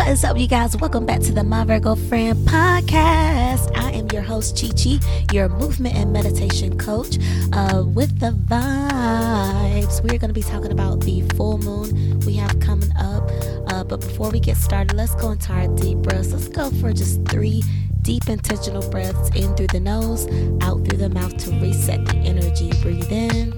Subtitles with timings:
[0.00, 0.74] What is up, you guys?
[0.78, 3.70] Welcome back to the My Virgo Friend podcast.
[3.76, 4.98] I am your host, Chi Chi,
[5.30, 7.18] your movement and meditation coach
[7.52, 10.02] uh, with the vibes.
[10.02, 13.30] We're going to be talking about the full moon we have coming up.
[13.70, 16.32] Uh, but before we get started, let's go into our deep breaths.
[16.32, 17.62] Let's go for just three
[18.00, 20.26] deep intentional breaths in through the nose,
[20.62, 22.72] out through the mouth to reset the energy.
[22.80, 23.52] Breathe in.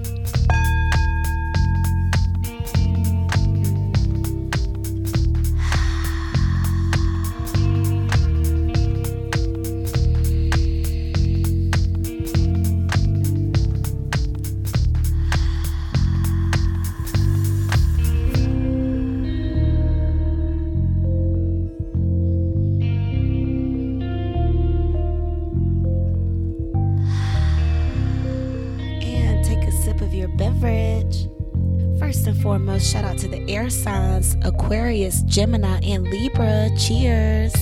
[35.33, 36.69] Gemini, and Libra.
[36.77, 37.55] Cheers.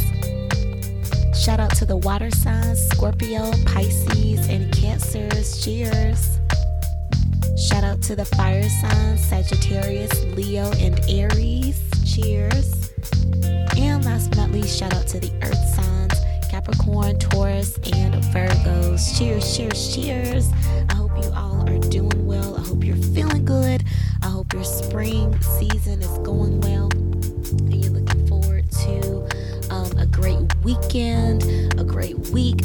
[1.34, 5.64] Shout out to the water signs Scorpio, Pisces, and Cancers.
[5.64, 6.38] Cheers.
[7.58, 11.80] Shout out to the fire signs Sagittarius, Leo, and Aries.
[12.06, 12.81] Cheers.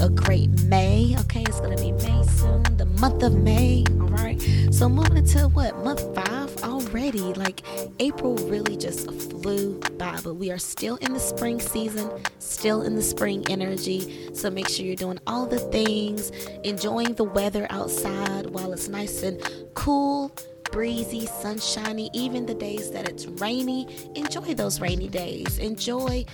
[0.00, 1.14] A great May.
[1.20, 3.84] Okay, it's gonna be May soon, the month of May.
[4.00, 7.20] All right, so moving into what month five already?
[7.20, 7.62] Like
[7.98, 12.94] April really just flew by, but we are still in the spring season, still in
[12.94, 14.30] the spring energy.
[14.34, 16.30] So make sure you're doing all the things,
[16.64, 19.40] enjoying the weather outside while it's nice and
[19.74, 20.32] cool
[20.72, 23.86] breezy, sunshiny, even the days that it's rainy.
[24.14, 25.58] Enjoy those rainy days.
[25.58, 26.24] Enjoy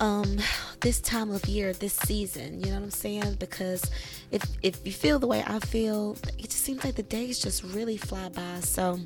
[0.00, 0.38] um
[0.80, 2.60] this time of year, this season.
[2.60, 3.36] You know what I'm saying?
[3.38, 3.90] Because
[4.30, 7.62] if if you feel the way I feel, it just seems like the days just
[7.62, 8.60] really fly by.
[8.60, 8.98] So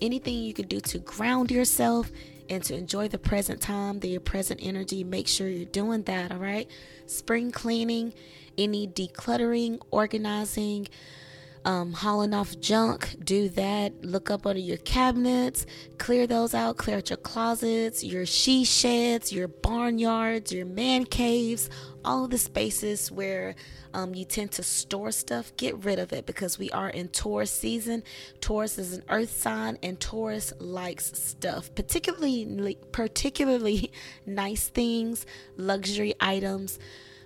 [0.00, 2.10] anything you can do to ground yourself
[2.50, 6.38] and to enjoy the present time, the present energy, make sure you're doing that, all
[6.38, 6.68] right?
[7.06, 8.12] Spring cleaning,
[8.58, 10.88] any decluttering, organizing,
[11.64, 14.04] um, hauling off junk, do that.
[14.04, 15.64] Look up under your cabinets,
[15.98, 21.70] clear those out, clear out your closets, your she sheds, your barnyards, your man caves,
[22.04, 23.54] all of the spaces where
[23.94, 25.56] um, you tend to store stuff.
[25.56, 28.02] Get rid of it because we are in Taurus season.
[28.40, 33.90] Taurus is an earth sign, and Taurus likes stuff, particularly particularly
[34.26, 35.24] nice things,
[35.56, 36.78] luxury items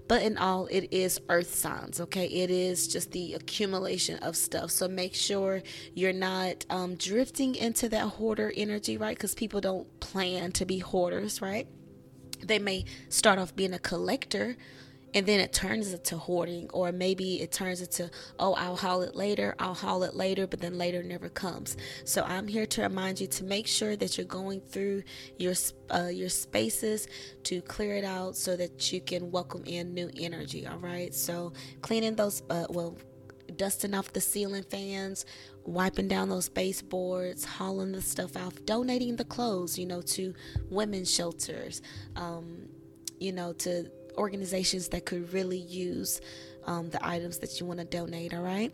[0.08, 2.26] but in all it is earth signs okay?
[2.26, 4.70] It is just the accumulation of stuff.
[4.70, 5.62] So make sure
[5.94, 9.16] you're not um, drifting into that hoarder energy right?
[9.16, 11.68] Because people don't plan to be hoarders right?
[12.42, 14.56] They may start off being a collector
[15.14, 19.14] and then it turns into hoarding or maybe it turns into oh i'll haul it
[19.14, 21.76] later i'll haul it later but then later never comes.
[22.04, 25.02] So i'm here to remind you to make sure that you're going through
[25.38, 25.54] your
[25.90, 27.08] uh, your spaces
[27.44, 31.14] to clear it out so that you can welcome in new energy all right?
[31.14, 32.96] So cleaning those uh, well
[33.56, 35.24] dusting off the ceiling fans
[35.64, 40.34] wiping down those baseboards hauling the stuff out donating the clothes you know to
[40.70, 41.82] women's shelters
[42.16, 42.68] um,
[43.18, 46.20] you know to organizations that could really use
[46.64, 48.72] um, the items that you want to donate, all right?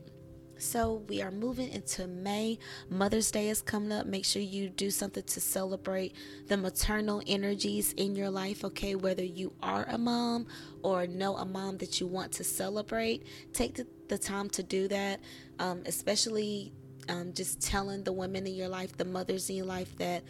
[0.56, 2.58] So we are moving into May.
[2.88, 4.06] Mother's Day is coming up.
[4.06, 6.14] Make sure you do something to celebrate
[6.46, 8.94] the maternal energies in your life, okay?
[8.94, 10.46] Whether you are a mom
[10.82, 14.88] or know a mom that you want to celebrate, take the, the time to do
[14.88, 15.20] that,
[15.58, 16.72] um, especially
[17.08, 20.22] um, just telling the women in your life, the mothers in your life, that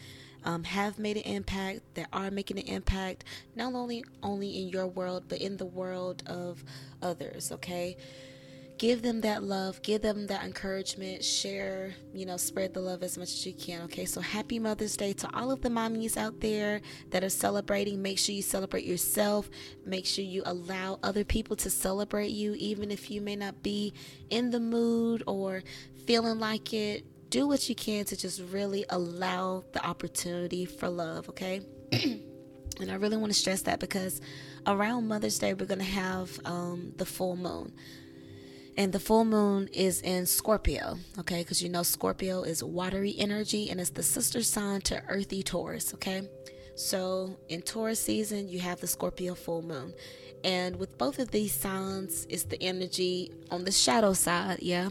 [0.45, 3.25] um, have made an impact, that are making an impact,
[3.57, 6.63] not only only in your world, but in the world of
[7.03, 7.53] others.
[7.53, 7.97] Okay,
[8.79, 13.17] give them that love, give them that encouragement, share, you know, spread the love as
[13.17, 13.83] much as you can.
[13.83, 16.81] Okay, so happy Mother's Day to all of the mommies out there
[17.11, 18.03] that are celebrating.
[18.03, 19.49] Make sure you celebrate yourself.
[19.87, 23.95] Make sure you allow other people to celebrate you, even if you may not be
[24.31, 25.63] in the mood or
[26.07, 31.29] feeling like it do what you can to just really allow the opportunity for love,
[31.29, 31.61] okay?
[31.93, 34.21] and I really want to stress that because
[34.67, 37.73] around Mother's Day, we're going to have um, the full moon.
[38.77, 41.43] And the full moon is in Scorpio, okay?
[41.43, 45.95] Because you know Scorpio is watery energy and it's the sister sign to earthy Taurus,
[45.95, 46.29] okay?
[46.75, 49.95] So in Taurus season, you have the Scorpio full moon.
[50.43, 54.91] And with both of these signs, it's the energy on the shadow side, yeah?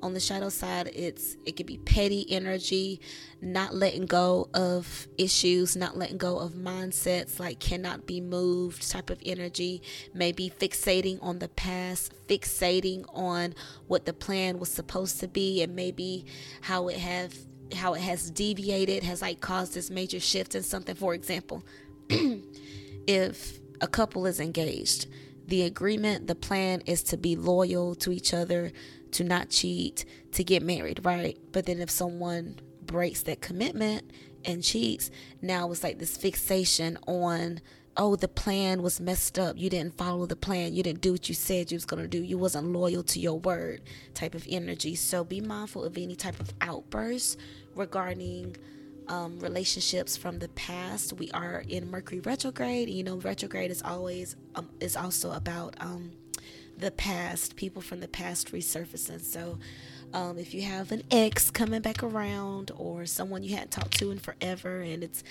[0.00, 3.00] On the shadow side, it's it could be petty energy,
[3.40, 9.10] not letting go of issues, not letting go of mindsets like cannot be moved type
[9.10, 9.82] of energy,
[10.14, 13.54] maybe fixating on the past, fixating on
[13.88, 16.24] what the plan was supposed to be and maybe
[16.60, 17.34] how it have
[17.74, 20.94] how it has deviated has like caused this major shift in something.
[20.94, 21.64] For example,
[22.08, 25.06] if a couple is engaged,
[25.48, 28.70] the agreement, the plan is to be loyal to each other,
[29.12, 31.38] to not cheat, to get married, right?
[31.52, 34.10] But then if someone breaks that commitment
[34.44, 35.10] and cheats,
[35.42, 37.60] now it's like this fixation on
[37.96, 41.28] oh the plan was messed up you didn't follow the plan you didn't do what
[41.28, 43.80] you said you was going to do you wasn't loyal to your word
[44.14, 47.36] type of energy so be mindful of any type of outbursts
[47.74, 48.56] regarding
[49.08, 51.14] um, relationships from the past.
[51.14, 52.88] We are in Mercury retrograde.
[52.88, 56.12] You know, retrograde is always um, is also about um,
[56.78, 59.20] the past, people from the past resurfacing.
[59.20, 59.58] So,
[60.14, 64.10] um, if you have an ex coming back around or someone you hadn't talked to
[64.10, 65.22] in forever, and it's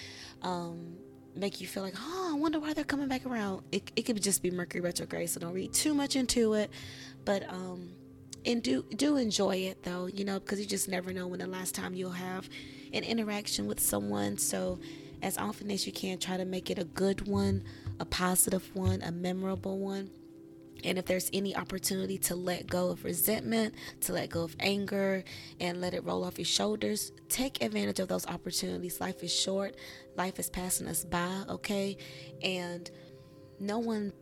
[0.44, 0.98] um,
[1.36, 3.64] make you feel like, oh, I wonder why they're coming back around.
[3.72, 6.70] It, it could just be Mercury retrograde, so don't read too much into it.
[7.26, 7.90] But um,
[8.46, 11.48] and do do enjoy it though, you know, because you just never know when the
[11.48, 12.50] last time you'll have
[12.94, 14.38] an interaction with someone.
[14.38, 14.80] So,
[15.22, 17.64] as often as you can, try to make it a good one,
[18.00, 20.10] a positive one, a memorable one.
[20.84, 25.24] And if there's any opportunity to let go of resentment, to let go of anger,
[25.60, 29.02] and let it roll off your shoulders, take advantage of those opportunities.
[29.02, 29.76] Life is short,
[30.16, 31.98] life is passing us by, okay?
[32.42, 32.90] And
[33.60, 34.14] no one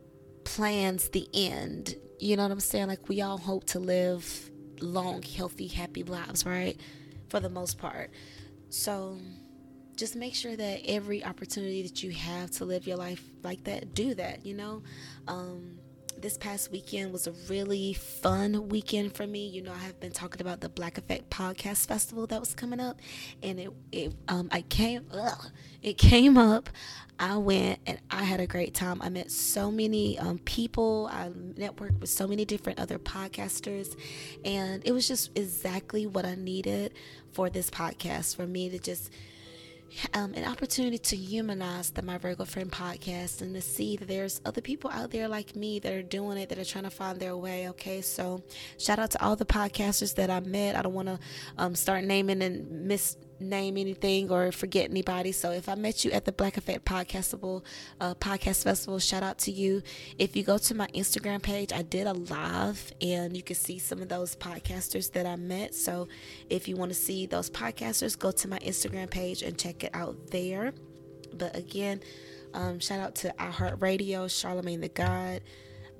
[0.44, 1.96] plans the end.
[2.18, 2.88] You know what I'm saying?
[2.88, 4.50] Like, we all hope to live
[4.80, 6.80] long, healthy, happy lives, right?
[7.28, 8.10] For the most part.
[8.68, 9.18] So
[9.96, 13.94] just make sure that every opportunity that you have to live your life like that,
[13.94, 14.82] do that, you know?
[15.26, 15.78] Um,
[16.20, 19.46] this past weekend was a really fun weekend for me.
[19.46, 22.80] You know, I have been talking about the Black Effect Podcast Festival that was coming
[22.80, 23.00] up,
[23.42, 25.50] and it it um I came ugh,
[25.82, 26.70] it came up.
[27.18, 29.00] I went and I had a great time.
[29.00, 31.08] I met so many um, people.
[31.10, 33.96] I networked with so many different other podcasters,
[34.44, 36.94] and it was just exactly what I needed
[37.32, 39.10] for this podcast for me to just
[40.14, 44.40] um, an opportunity to humanize the My Virgo Friend podcast and to see that there's
[44.44, 47.18] other people out there like me that are doing it, that are trying to find
[47.18, 47.68] their way.
[47.70, 48.42] Okay, so
[48.78, 50.76] shout out to all the podcasters that I met.
[50.76, 51.18] I don't want to
[51.58, 55.32] um, start naming and miss name anything or forget anybody.
[55.32, 57.64] So if I met you at the Black Effect Podcastable
[58.00, 59.82] uh, Podcast Festival, shout out to you.
[60.18, 63.78] If you go to my Instagram page, I did a live and you can see
[63.78, 65.74] some of those podcasters that I met.
[65.74, 66.08] So
[66.50, 69.90] if you want to see those podcasters, go to my Instagram page and check it
[69.94, 70.72] out there.
[71.32, 72.00] But again,
[72.54, 75.42] um, shout out to iHeartRadio, Charlemagne the God,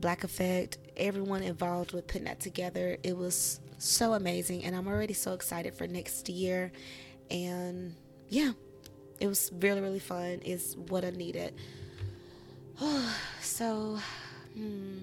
[0.00, 2.97] Black Effect, everyone involved with putting that together.
[3.03, 6.73] It was so amazing, and I'm already so excited for next year
[7.31, 7.94] and
[8.28, 8.52] yeah,
[9.20, 10.40] it was really really fun.
[10.44, 11.55] Is what I needed.
[13.40, 13.99] so,
[14.55, 14.99] hmm,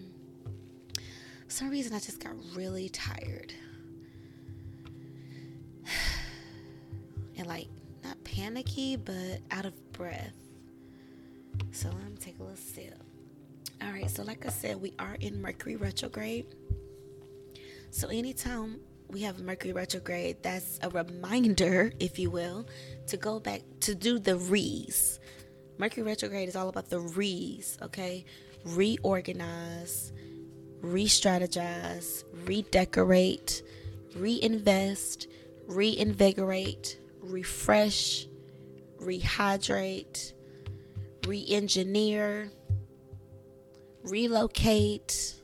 [1.48, 3.54] some reason I just got really tired,
[7.38, 7.68] and like
[8.04, 10.34] not panicky, but out of breath.
[11.72, 13.02] So let me take a little sip.
[13.82, 16.46] All right, so like I said, we are in Mercury retrograde.
[17.92, 18.80] So anytime
[19.14, 22.66] we have Mercury retrograde, that's a reminder, if you will,
[23.08, 25.20] to go back to do the re's.
[25.78, 28.26] Mercury retrograde is all about the re's, okay?
[28.66, 30.12] Reorganize,
[30.82, 33.62] re strategize, redecorate,
[34.16, 35.28] reinvest,
[35.68, 38.28] reinvigorate, refresh,
[39.00, 40.34] rehydrate,
[41.28, 42.52] re engineer,
[44.04, 45.36] relocate,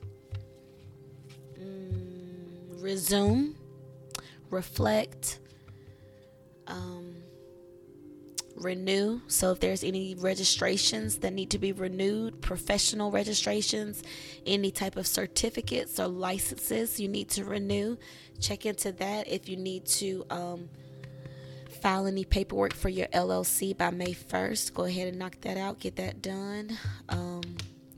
[1.56, 3.54] mm, resume
[4.50, 5.38] reflect,
[6.66, 7.14] um,
[8.56, 9.20] renew.
[9.26, 14.02] So, if there's any registrations that need to be renewed, professional registrations,
[14.46, 17.96] any type of certificates or licenses you need to renew,
[18.40, 19.28] check into that.
[19.28, 20.68] If you need to um,
[21.80, 25.80] file any paperwork for your LLC by May 1st, go ahead and knock that out,
[25.80, 26.76] get that done.
[27.08, 27.42] Um,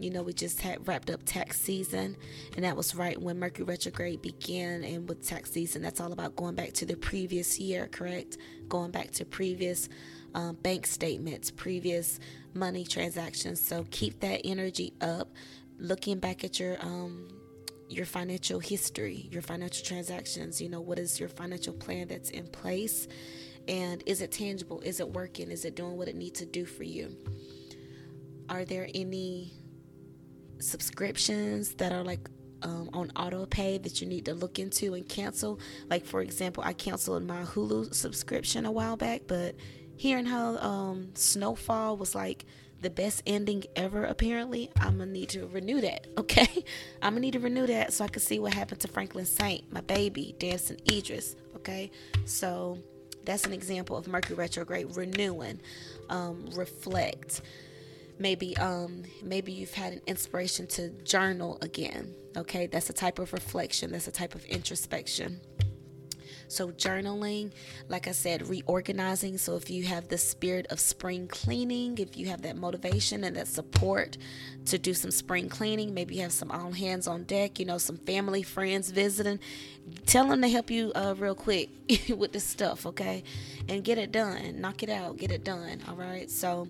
[0.02, 2.16] you know, we just had wrapped up tax season,
[2.56, 4.82] and that was right when Mercury retrograde began.
[4.84, 8.38] And with tax season, that's all about going back to the previous year, correct?
[8.68, 9.88] Going back to previous
[10.34, 12.18] um, bank statements, previous
[12.54, 13.60] money transactions.
[13.60, 15.28] So keep that energy up.
[15.78, 17.28] Looking back at your um,
[17.88, 20.60] your financial history, your financial transactions.
[20.60, 23.06] You know, what is your financial plan that's in place?
[23.68, 24.80] And is it tangible?
[24.80, 25.50] Is it working?
[25.50, 27.16] Is it doing what it needs to do for you?
[28.48, 29.52] Are there any
[30.62, 32.28] subscriptions that are like
[32.62, 35.58] um, on auto pay that you need to look into and cancel.
[35.90, 39.56] Like for example, I canceled my Hulu subscription a while back, but
[39.96, 42.44] hearing how um, Snowfall was like
[42.82, 44.70] the best ending ever apparently.
[44.76, 46.64] I'm gonna need to renew that okay?
[47.00, 49.72] I'm gonna need to renew that so i can see what happened to franklin saint
[49.72, 51.90] my baby Damson Idris okay?
[52.24, 52.78] So
[53.24, 55.60] that's an example of mercury retrograde renewing
[56.10, 57.40] um, reflect
[58.18, 63.32] maybe um maybe you've had an inspiration to journal again okay that's a type of
[63.32, 65.40] reflection that's a type of introspection
[66.52, 67.50] so, journaling,
[67.88, 69.38] like I said, reorganizing.
[69.38, 73.36] So, if you have the spirit of spring cleaning, if you have that motivation and
[73.36, 74.18] that support
[74.66, 77.78] to do some spring cleaning, maybe you have some all hands on deck, you know,
[77.78, 79.40] some family, friends visiting,
[80.04, 81.70] tell them to help you uh, real quick
[82.14, 83.24] with this stuff, okay?
[83.66, 84.60] And get it done.
[84.60, 85.16] Knock it out.
[85.16, 86.30] Get it done, all right?
[86.30, 86.68] So,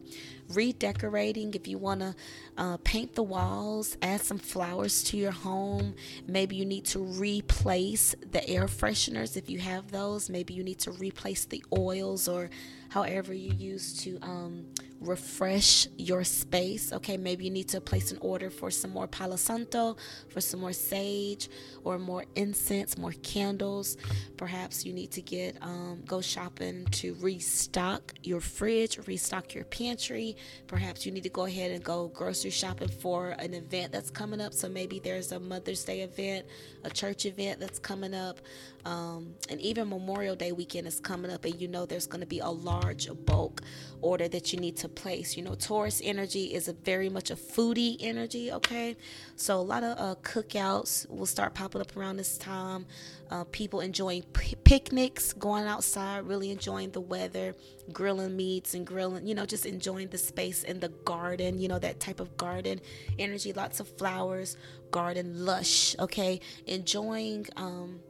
[0.48, 1.54] redecorating.
[1.54, 2.14] If you want to
[2.56, 5.94] uh, paint the walls add some flowers to your home.
[6.26, 10.28] Maybe you need to replace the air fresheners if you have those.
[10.28, 12.50] Maybe you need to replace the oils or
[12.90, 14.66] however you use to um,
[15.02, 16.92] refresh your space.
[16.92, 19.96] Okay, maybe you need to place an order for some more Palo Santo,
[20.28, 21.48] for some more sage,
[21.84, 23.96] or more incense, more candles.
[24.36, 30.36] Perhaps you need to get um, go shopping to restock your fridge, restock your pantry.
[30.66, 34.40] Perhaps you need to go ahead and go grocery shopping for an event that's coming
[34.40, 34.52] up.
[34.52, 36.46] So maybe there's a Mother's Day event,
[36.84, 38.40] a church event that's coming up,
[38.84, 42.26] um, and even Memorial Day weekend is coming up, and you know there's going to
[42.26, 43.62] be a large bulk
[44.00, 45.36] order that you need to place.
[45.36, 48.96] You know, Taurus energy is a very much a foodie energy, okay?
[49.36, 52.86] So a lot of uh, cookouts will start popping up around this time.
[53.30, 57.54] Uh, people enjoying p- picnics, going outside, really enjoying the weather,
[57.92, 61.78] grilling meats and grilling, you know, just enjoying the space in the garden, you know,
[61.78, 62.80] that type of garden
[63.18, 64.56] energy, lots of flowers,
[64.90, 66.40] garden lush, okay?
[66.66, 68.00] Enjoying, um,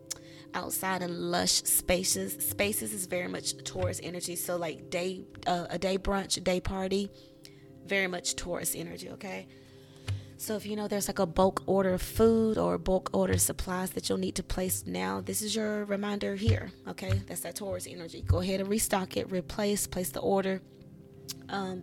[0.54, 2.48] outside in lush spaces.
[2.48, 4.36] Spaces is very much Taurus energy.
[4.36, 7.10] So like day uh, a day brunch day party
[7.86, 9.46] very much Taurus energy okay?
[10.36, 13.90] So if you know there's like a bulk order of food or bulk order supplies
[13.90, 17.20] that you'll need to place now this is your reminder here okay?
[17.26, 18.22] That's that Taurus energy.
[18.22, 20.60] Go ahead and restock it replace place the order.
[21.48, 21.82] Um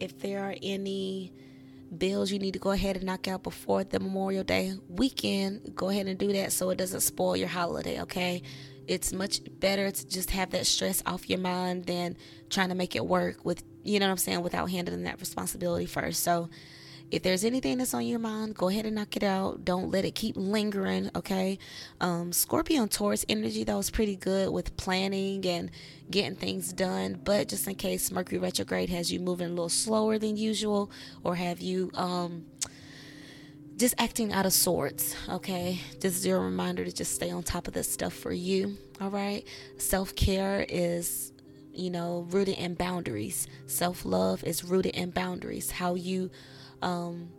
[0.00, 1.32] if there are any
[1.96, 5.88] bills you need to go ahead and knock out before the Memorial Day weekend, go
[5.88, 8.42] ahead and do that so it doesn't spoil your holiday, okay?
[8.86, 12.16] It's much better to just have that stress off your mind than
[12.50, 15.86] trying to make it work with, you know what I'm saying, without handling that responsibility
[15.86, 16.22] first.
[16.22, 16.48] So,
[17.10, 19.64] if there's anything that's on your mind, go ahead and knock it out.
[19.64, 21.58] Don't let it keep lingering, okay?
[22.00, 25.70] Um, Scorpio and Taurus energy, that was pretty good with planning and
[26.10, 27.20] getting things done.
[27.24, 30.90] But just in case Mercury retrograde has you moving a little slower than usual
[31.24, 32.44] or have you um,
[33.78, 35.80] just acting out of sorts, okay?
[36.00, 39.10] This is your reminder to just stay on top of this stuff for you, all
[39.10, 39.46] right?
[39.78, 41.32] Self care is
[41.72, 43.46] you know, rooted in boundaries.
[43.66, 45.70] Self love is rooted in boundaries.
[45.70, 46.28] How you
[46.82, 47.30] um,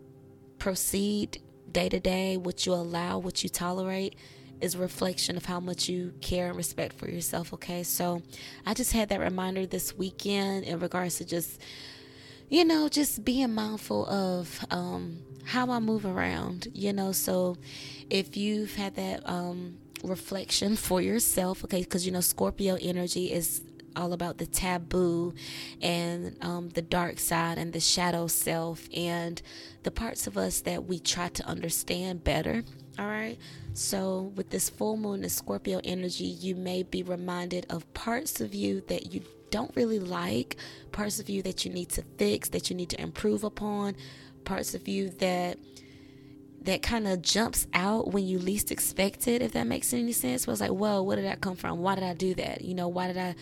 [0.57, 1.41] proceed
[1.71, 4.15] day to day, what you allow, what you tolerate
[4.61, 7.53] is reflection of how much you care and respect for yourself.
[7.53, 8.21] Okay, so
[8.65, 11.61] I just had that reminder this weekend in regards to just,
[12.49, 17.11] you know, just being mindful of um, how I move around, you know.
[17.11, 17.57] So
[18.09, 23.61] if you've had that um, reflection for yourself, okay, because you know, Scorpio energy is
[23.99, 25.33] all about the taboo
[25.81, 29.41] and um, the dark side and the shadow self and
[29.83, 32.63] the parts of us that we try to understand better.
[32.97, 33.37] All right.
[33.73, 38.53] So, with this full moon and Scorpio energy, you may be reminded of parts of
[38.53, 40.57] you that you don't really like,
[40.91, 43.95] parts of you that you need to fix, that you need to improve upon,
[44.43, 45.57] parts of you that
[46.61, 50.45] that kind of jumps out when you least expect it if that makes any sense
[50.45, 52.87] was like well where did that come from why did i do that you know
[52.87, 53.33] why did i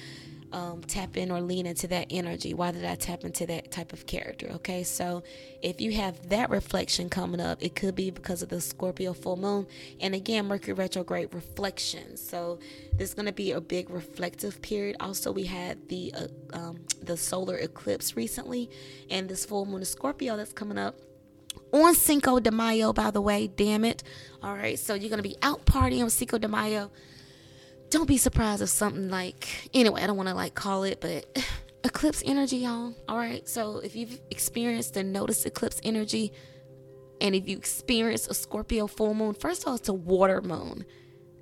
[0.52, 2.54] um, tap in or lean into that energy?
[2.54, 4.48] Why did I tap into that type of character?
[4.56, 5.24] Okay, so
[5.62, 9.38] if you have that reflection coming up, it could be because of the Scorpio full
[9.38, 9.68] moon.
[10.00, 12.18] And again, Mercury retrograde reflection.
[12.18, 12.60] So
[12.94, 14.98] there's going to be a big reflective period.
[15.00, 16.28] Also, we had the uh,
[16.58, 18.70] um, the solar eclipse recently,
[19.10, 20.96] and this full moon of Scorpio that's coming up
[21.72, 23.48] on Cinco de Mayo, by the way.
[23.48, 24.04] Damn it.
[24.42, 26.92] All right, so you're going to be out partying on Cinco de Mayo
[27.90, 31.26] don't be surprised if something like anyway i don't want to like call it but
[31.84, 36.34] eclipse energy y'all all right so if you've experienced and noticed eclipse energy
[37.22, 40.86] and if you experience a scorpio full moon first of all it's a water moon.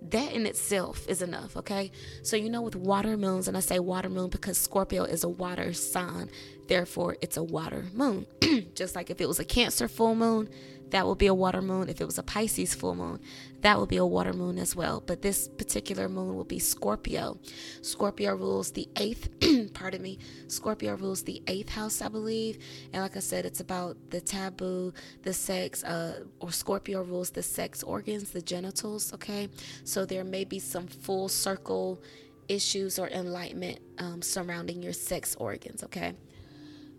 [0.10, 1.92] That in itself is enough okay?
[2.22, 5.30] So you know with water moons and i say water moon because scorpio is a
[5.30, 6.30] water sign
[6.68, 8.26] Therefore, it's a water moon.
[8.76, 10.50] Just like if it was a Cancer full moon,
[10.92, 11.90] that will be a water moon.
[11.90, 13.20] If it was a Pisces full moon,
[13.62, 15.02] that will be a water moon as well.
[15.06, 17.40] But this particular moon will be Scorpio.
[17.82, 19.30] Scorpio rules the eighth,
[19.74, 22.60] pardon me, Scorpio rules the eighth house, I believe.
[22.94, 27.44] And like I said, it's about the taboo, the sex, uh, or Scorpio rules the
[27.44, 29.50] sex organs, the genitals, okay?
[29.84, 32.02] So there may be some full circle
[32.48, 36.14] issues or enlightenment um, surrounding your sex organs, okay?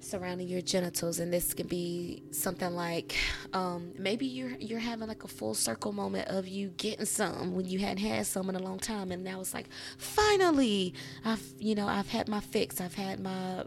[0.06, 3.16] Surrounding your genitals and this can be something like
[3.52, 7.66] um, maybe you're you're having like a full circle moment of you getting some when
[7.66, 10.94] you hadn't had some in a long time and now it's like finally
[11.24, 13.64] I've you know I've had my fix I've had my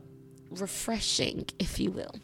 [0.52, 2.16] refreshing if you will.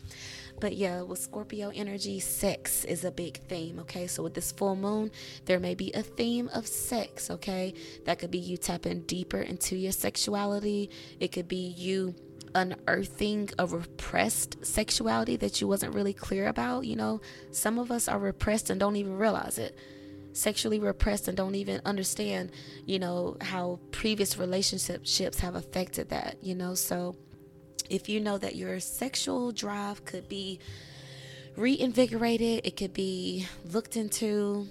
[0.62, 4.08] But yeah with Scorpio energy sex is a big theme okay?
[4.08, 5.12] So with this full moon
[5.44, 7.74] there may be a theme of sex okay?
[8.06, 10.90] That could be you tapping deeper into your sexuality.
[11.20, 12.16] It could be you
[12.56, 16.86] unearthing a repressed sexuality that you wasn't really clear about.
[16.86, 17.22] You know,
[17.52, 19.78] some of us are repressed and don't even realize it.
[20.34, 22.52] Sexually repressed and don't even understand,
[22.86, 26.74] you know, how previous relationships have affected that, you know.
[26.74, 27.16] So
[27.90, 30.60] if you know that your sexual drive could be
[31.56, 34.68] reinvigorated, it could be looked into,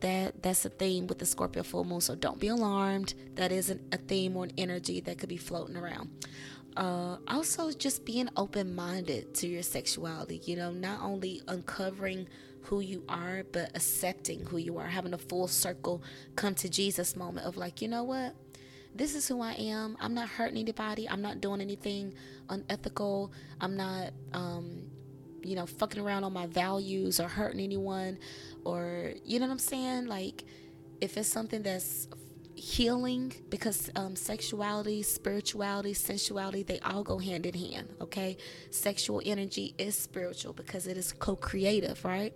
[0.00, 2.00] that that's a theme with the Scorpio full moon.
[2.00, 3.14] So don't be alarmed.
[3.36, 6.10] That isn't a theme or an energy that could be floating around
[6.76, 12.26] uh, also just being open minded to your sexuality, you know, not only uncovering
[12.62, 16.02] who you are, but accepting who you are, having a full circle
[16.34, 18.34] come to Jesus moment of like, you know what?
[18.94, 19.96] This is who I am.
[20.00, 21.08] I'm not hurting anybody.
[21.08, 22.14] I'm not doing anything
[22.48, 23.32] unethical.
[23.60, 24.84] I'm not, um,
[25.42, 28.18] you know, fucking around on my values or hurting anyone
[28.64, 30.06] or, you know what I'm saying?
[30.06, 30.44] Like,
[31.00, 32.08] if it's something that's
[32.54, 37.94] healing because um, sexuality, spirituality, sensuality, they all go hand in hand.
[38.00, 38.36] Okay.
[38.70, 42.34] Sexual energy is spiritual because it is co creative, right?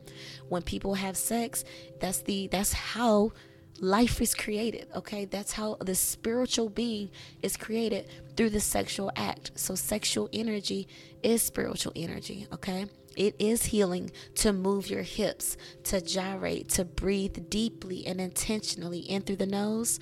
[0.49, 1.65] When people have sex,
[2.01, 3.33] that's the, that's how
[3.81, 7.09] life is created okay that's how the spiritual being
[7.43, 10.89] is created through the sexual act so sexual energy
[11.23, 12.87] is spiritual energy okay
[13.19, 19.23] it is healing to move your hips, to gyrate, to breathe deeply and intentionally in
[19.23, 19.99] through the nose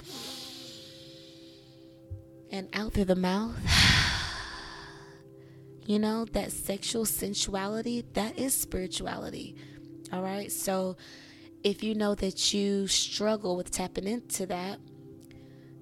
[2.51, 3.57] and out through the mouth.
[5.89, 9.55] You know, that sexual sensuality, that is spirituality.
[10.13, 10.51] All right.
[10.51, 10.97] So
[11.63, 14.81] if you know that you struggle with tapping into that,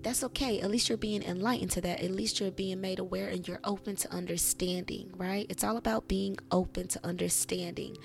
[0.05, 0.61] that's okay.
[0.61, 2.01] At least you're being enlightened to that.
[2.01, 5.47] At least you're being made aware and you're open to understanding, right?
[5.49, 7.97] It's all about being open to understanding.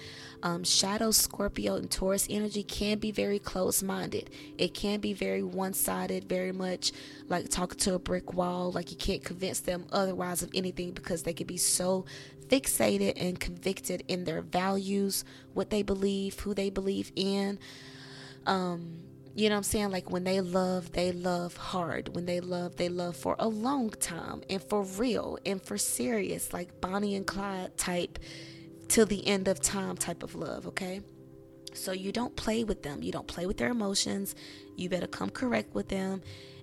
[0.42, 4.30] Um, Shadow, Scorpio, and Taurus energy can be very close minded.
[4.58, 6.94] It can be very one sided, very much
[7.28, 8.72] like talking to a brick wall.
[8.72, 12.06] Like you can't convince them otherwise of anything because they can be so
[12.48, 17.60] fixated and convicted in their values, what they believe, who they believe in.
[18.46, 19.09] Um,
[19.40, 19.92] you know what I'm saying?
[19.92, 22.14] Like when they love, they love hard.
[22.14, 26.52] When they love, they love for a long time and for real and for serious,
[26.52, 28.20] like Bonnie and Clyde type
[28.90, 31.00] till the end of time type of love, okay?
[31.74, 33.02] So you don't play with them.
[33.02, 34.36] You don't play with their emotions.
[34.76, 36.22] You better come correct with them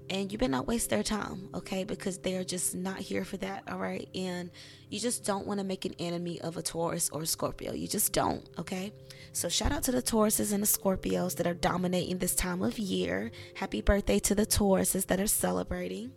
[0.08, 1.84] and you better not waste their time, okay?
[1.84, 4.08] Because they're just not here for that, all right?
[4.14, 4.50] And
[4.88, 7.72] you just don't want to make an enemy of a Taurus or a Scorpio.
[7.72, 8.92] You just don't, okay?
[9.32, 12.78] So shout out to the Tauruses and the Scorpios that are dominating this time of
[12.78, 13.30] year.
[13.54, 16.12] Happy birthday to the Tauruses that are celebrating.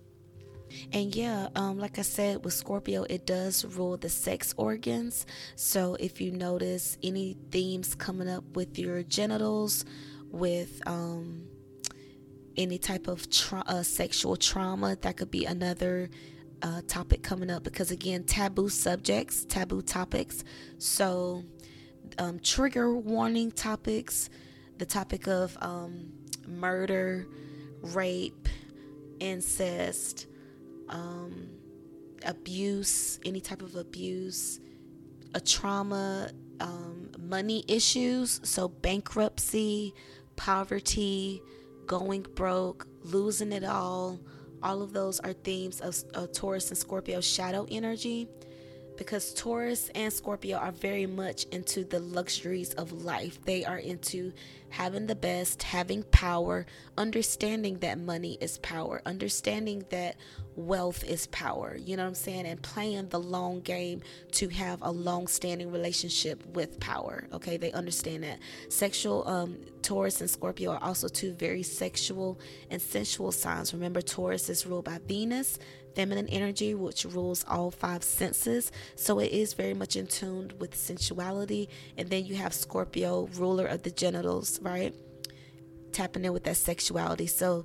[0.94, 5.26] And yeah, um, like I said, with Scorpio, it does rule the sex organs.
[5.56, 9.84] So if you notice any themes coming up with your genitals,
[10.32, 11.49] with um,
[12.60, 14.98] any type of tra- uh, sexual trauma.
[15.02, 16.10] That could be another
[16.62, 20.44] uh, topic coming up because, again, taboo subjects, taboo topics.
[20.78, 21.44] So,
[22.18, 24.30] um, trigger warning topics,
[24.78, 26.12] the topic of um,
[26.46, 27.28] murder,
[27.82, 28.50] rape,
[29.22, 30.28] incest,
[30.90, 31.48] um,
[32.26, 34.60] abuse, any type of abuse,
[35.34, 39.94] a trauma, um, money issues, so bankruptcy,
[40.36, 41.42] poverty
[41.90, 44.22] going broke, losing it all.
[44.62, 48.30] All of those are themes of, of Taurus and Scorpio shadow energy
[48.96, 53.42] because Taurus and Scorpio are very much into the luxuries of life.
[53.44, 54.34] They are into
[54.70, 56.66] having the best, having power,
[56.98, 60.18] understanding that money is power, understanding that
[60.60, 61.78] wealth is power.
[61.78, 62.46] You know what I'm saying?
[62.46, 64.02] And playing the long game
[64.34, 67.28] to have a long standing relationship with power.
[67.34, 68.40] Okay, they understand that.
[68.68, 73.74] Sexual, um, Taurus and Scorpio are also two very sexual and sensual signs.
[73.74, 75.58] Remember, Taurus is ruled by Venus,
[75.96, 78.72] feminine energy, which rules all five senses.
[78.96, 81.70] So it is very much in tune with sensuality.
[81.98, 84.94] And then you have Scorpio, ruler of the genitals, right?
[85.94, 87.28] Tapping in with that sexuality.
[87.28, 87.64] So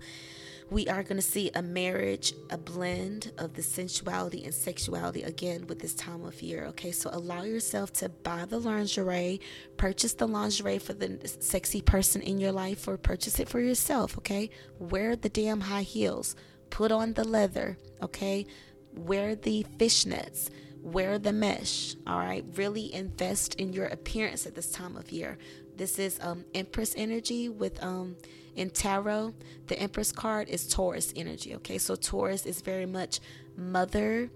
[0.71, 5.67] we are going to see a marriage, a blend of the sensuality and sexuality again
[5.67, 6.65] with this time of year.
[6.67, 9.41] Okay, so allow yourself to buy the lingerie,
[9.77, 14.17] purchase the lingerie for the sexy person in your life, or purchase it for yourself.
[14.19, 16.35] Okay, wear the damn high heels,
[16.71, 17.77] put on the leather.
[18.03, 18.47] Okay,
[18.95, 20.51] wear the fishnets
[20.85, 25.39] wear the mesh all right really invest in your appearance at this time of year
[25.77, 28.15] this is um empress energy with um
[28.57, 29.35] in tarot,
[29.67, 31.55] the Empress card is Taurus energy.
[31.57, 33.21] Okay, so Taurus is very much
[33.57, 34.31] mother,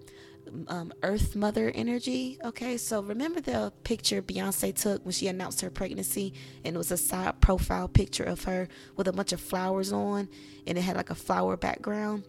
[0.69, 2.39] um, Earth Mother energy.
[2.45, 6.33] Okay, so remember the picture Beyonce took when she announced her pregnancy,
[6.65, 10.29] and it was a side profile picture of her with a bunch of flowers on,
[10.67, 12.25] and it had like a flower background,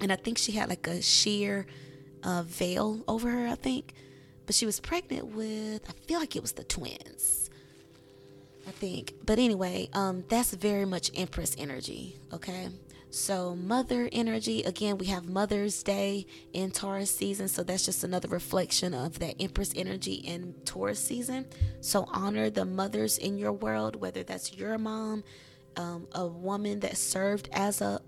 [0.00, 1.66] and I think she had like a sheer
[2.22, 3.48] uh, veil over her.
[3.48, 3.94] I think,
[4.46, 5.88] but she was pregnant with.
[5.88, 7.43] I feel like it was the twins.
[8.66, 9.14] I think.
[9.24, 12.18] But anyway, um, that's very much Empress energy.
[12.32, 12.68] Okay.
[13.10, 17.46] So, mother energy, again, we have Mother's Day in Taurus season.
[17.46, 21.46] So, that's just another reflection of that Empress energy in Taurus season.
[21.80, 25.22] So, honor the mothers in your world, whether that's your mom,
[25.76, 28.00] um, a woman that served as a,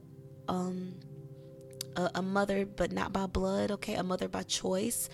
[0.48, 0.94] um,
[1.94, 5.08] a, a, mother, but not by blood, okay, a mother by choice.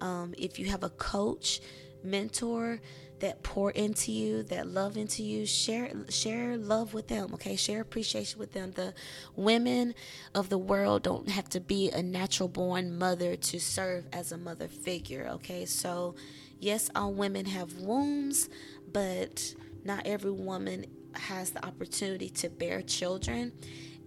[0.00, 1.60] Um, if you have a coach,
[2.02, 2.80] mentor,
[3.20, 7.56] that pour into you, that love into you, share share love with them, okay?
[7.56, 8.72] Share appreciation with them.
[8.72, 8.94] The
[9.34, 9.94] women
[10.34, 14.36] of the world don't have to be a natural born mother to serve as a
[14.36, 15.64] mother figure, okay?
[15.64, 16.14] So,
[16.58, 18.48] yes, all women have wombs,
[18.92, 23.52] but not every woman has the opportunity to bear children.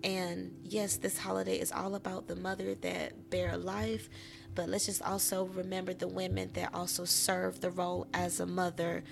[0.03, 4.09] And yes, this holiday is all about the mother that bear life,
[4.55, 9.03] but let's just also remember the women that also serve the role as a mother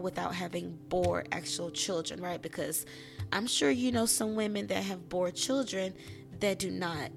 [0.00, 2.42] without having bore actual children, right?
[2.42, 2.86] Because
[3.32, 5.94] I'm sure you know some women that have bore children
[6.40, 7.10] that do not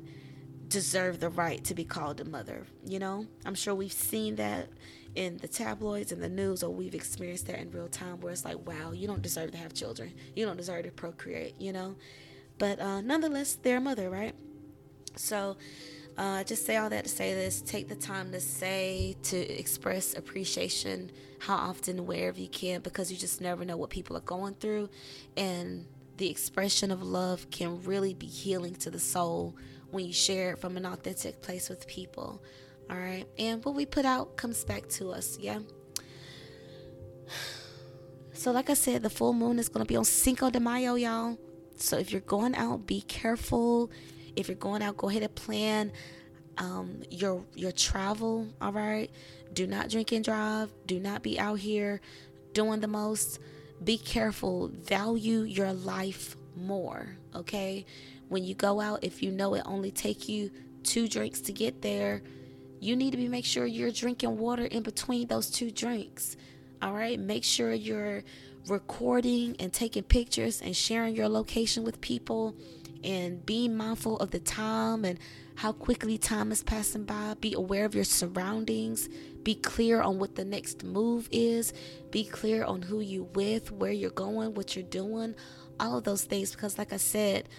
[0.68, 2.66] deserve the right to be called a mother.
[2.86, 4.70] You know, I'm sure we've seen that
[5.16, 8.46] in the tabloids and the news, or we've experienced that in real time where it's
[8.46, 10.14] like, wow, you don't deserve to have children.
[10.36, 11.96] You don't deserve to procreate, you know?
[12.60, 14.36] But uh, nonetheless, they're a mother, right?
[15.16, 15.58] So,
[16.20, 17.62] uh, just say all that to say this.
[17.62, 23.18] Take the time to say, to express appreciation, how often, wherever you can, because you
[23.18, 24.90] just never know what people are going through.
[25.38, 25.86] And
[26.18, 29.56] the expression of love can really be healing to the soul
[29.92, 32.44] when you share it from an authentic place with people.
[32.90, 33.26] All right.
[33.38, 35.38] And what we put out comes back to us.
[35.40, 35.60] Yeah.
[38.32, 40.96] So, like I said, the full moon is going to be on Cinco de Mayo,
[40.96, 41.38] y'all.
[41.76, 43.92] So, if you're going out, be careful
[44.40, 45.92] if you're going out, go ahead and plan
[46.58, 48.48] um, your your travel.
[48.62, 49.12] All right.
[49.52, 50.72] Do not drink and drive.
[50.86, 52.00] Do not be out here
[52.54, 53.40] doing the most.
[53.84, 54.70] Be careful.
[54.70, 57.18] Value your life more.
[57.36, 57.86] Okay.
[58.30, 60.52] When you go out, if you know it only take you
[60.84, 62.22] two drinks to get there,
[62.80, 66.38] you need to be make sure you're drinking water in between those two drinks.
[66.82, 67.20] All right.
[67.20, 68.24] Make sure you're
[68.68, 72.56] recording and taking pictures and sharing your location with people
[73.04, 75.20] and being mindful of the time and
[75.56, 77.36] how quickly time is passing by.
[77.40, 79.10] Be aware of your surroundings.
[79.44, 81.74] Be clear on what the next move is.
[82.12, 85.36] Be clear on who you with, where you're going, what you're doing,
[85.80, 86.52] all of those things.
[86.52, 87.50] Because, like I said,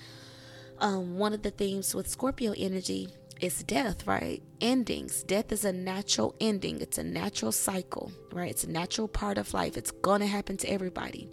[0.78, 3.08] um, one of the themes with Scorpio energy
[3.40, 4.42] is death, right?
[4.60, 5.22] Endings.
[5.22, 6.80] Death is a natural ending.
[6.80, 8.50] It's a natural cycle, right?
[8.50, 9.76] It's a natural part of life.
[9.76, 11.28] It's gonna happen to everybody.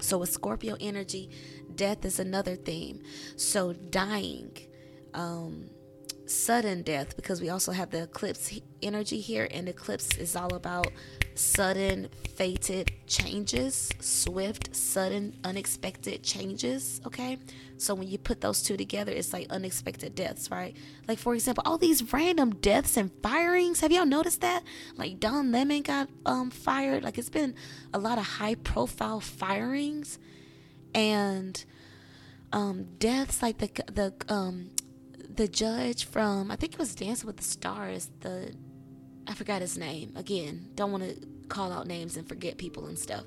[0.00, 1.30] So with Scorpio energy,
[1.76, 3.02] death is another theme.
[3.36, 4.56] So dying,
[5.14, 5.70] um,
[6.26, 10.88] sudden death, because we also have the eclipse energy here, and eclipse is all about
[11.34, 17.00] sudden, fated changes, swift, sudden, unexpected changes.
[17.06, 17.38] Okay,
[17.78, 20.76] so when you put those two together, it's like unexpected deaths, right?
[21.08, 23.80] Like for example, all these random deaths and firings.
[23.80, 24.62] Have y'all noticed that?
[24.96, 27.02] Like Don Lemon got um fired.
[27.02, 27.54] Like it's been
[27.92, 30.18] a lot of high profile firings
[30.94, 31.64] and
[32.52, 34.70] um, deaths like the the um,
[35.28, 38.10] the judge from I think it was Dancing with the Stars.
[38.20, 38.54] The
[39.26, 40.70] I forgot his name again.
[40.74, 43.24] Don't want to call out names and forget people and stuff.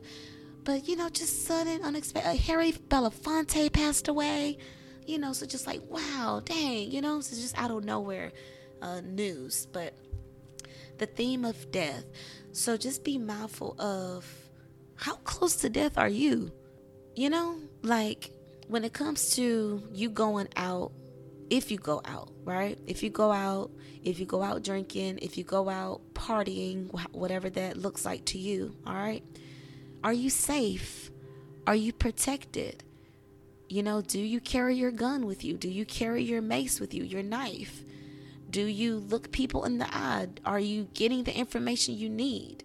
[0.63, 2.29] But you know, just sudden, unexpected.
[2.29, 4.57] Uh, Harry Belafonte passed away.
[5.05, 8.31] you know, so just like, wow, dang, you know, so just out of nowhere
[8.81, 9.67] uh, news.
[9.71, 9.93] But
[10.97, 12.05] the theme of death.
[12.51, 14.25] So just be mindful of
[14.95, 16.51] how close to death are you?
[17.15, 18.31] You know, like
[18.67, 20.91] when it comes to you going out,
[21.49, 22.79] if you go out, right?
[22.87, 23.69] If you go out,
[24.03, 28.39] if you go out drinking, if you go out partying, whatever that looks like to
[28.39, 29.23] you, all right?
[30.03, 31.11] Are you safe?
[31.67, 32.83] Are you protected?
[33.69, 35.55] You know, do you carry your gun with you?
[35.57, 37.83] Do you carry your mace with you, your knife?
[38.49, 40.27] Do you look people in the eye?
[40.45, 42.63] Are you getting the information you need?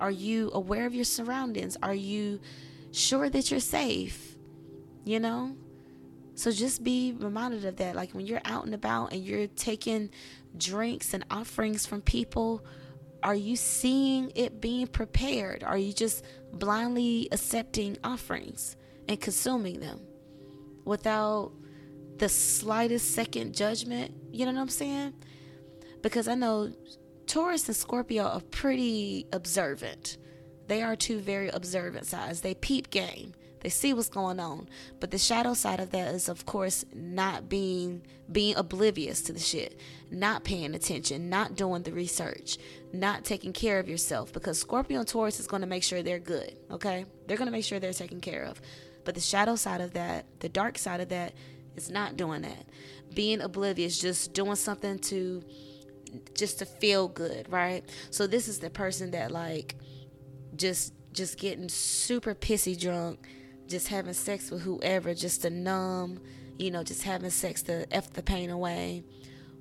[0.00, 1.76] Are you aware of your surroundings?
[1.82, 2.40] Are you
[2.98, 4.36] sure that you're safe?
[5.04, 5.56] You know?
[6.34, 7.96] So just be reminded of that.
[7.96, 10.10] Like when you're out and about and you're taking
[10.56, 12.64] drinks and offerings from people,
[13.22, 15.64] are you seeing it being prepared?
[15.64, 18.76] Are you just blindly accepting offerings
[19.08, 20.00] and consuming them
[20.84, 21.52] without
[22.18, 24.14] the slightest second judgment?
[24.30, 25.14] You know what I'm saying?
[26.02, 26.72] Because I know
[27.26, 30.18] Taurus and Scorpio are pretty observant.
[30.68, 32.42] They are two very observant sides.
[32.42, 33.34] They peep game.
[33.60, 34.68] They see what's going on.
[35.00, 39.40] But the shadow side of that is of course not being being oblivious to the
[39.40, 42.58] shit, not paying attention, not doing the research,
[42.92, 46.18] not taking care of yourself because Scorpio and Taurus is going to make sure they're
[46.18, 47.06] good, okay?
[47.26, 48.60] They're going to make sure they're taken care of.
[49.04, 51.32] But the shadow side of that, the dark side of that
[51.74, 52.66] is not doing that.
[53.14, 55.42] Being oblivious, just doing something to
[56.34, 57.82] just to feel good, right?
[58.10, 59.74] So this is the person that like
[60.58, 63.26] just just getting super pissy drunk,
[63.66, 66.20] just having sex with whoever just to numb,
[66.58, 69.04] you know, just having sex to f the pain away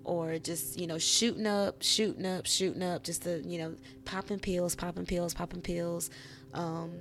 [0.04, 4.40] or just you know shooting up shooting up shooting up just to you know popping
[4.40, 6.10] pills popping pills popping pills
[6.54, 6.94] um,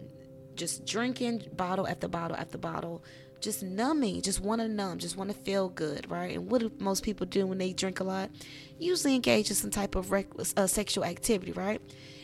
[0.56, 3.02] just drinking bottle after bottle after bottle
[3.40, 6.36] just numbing, just want to numb, just want to feel good, right?
[6.36, 8.30] And what do most people do when they drink a lot?
[8.78, 11.80] Usually engage in some type of reckless uh, sexual activity, right?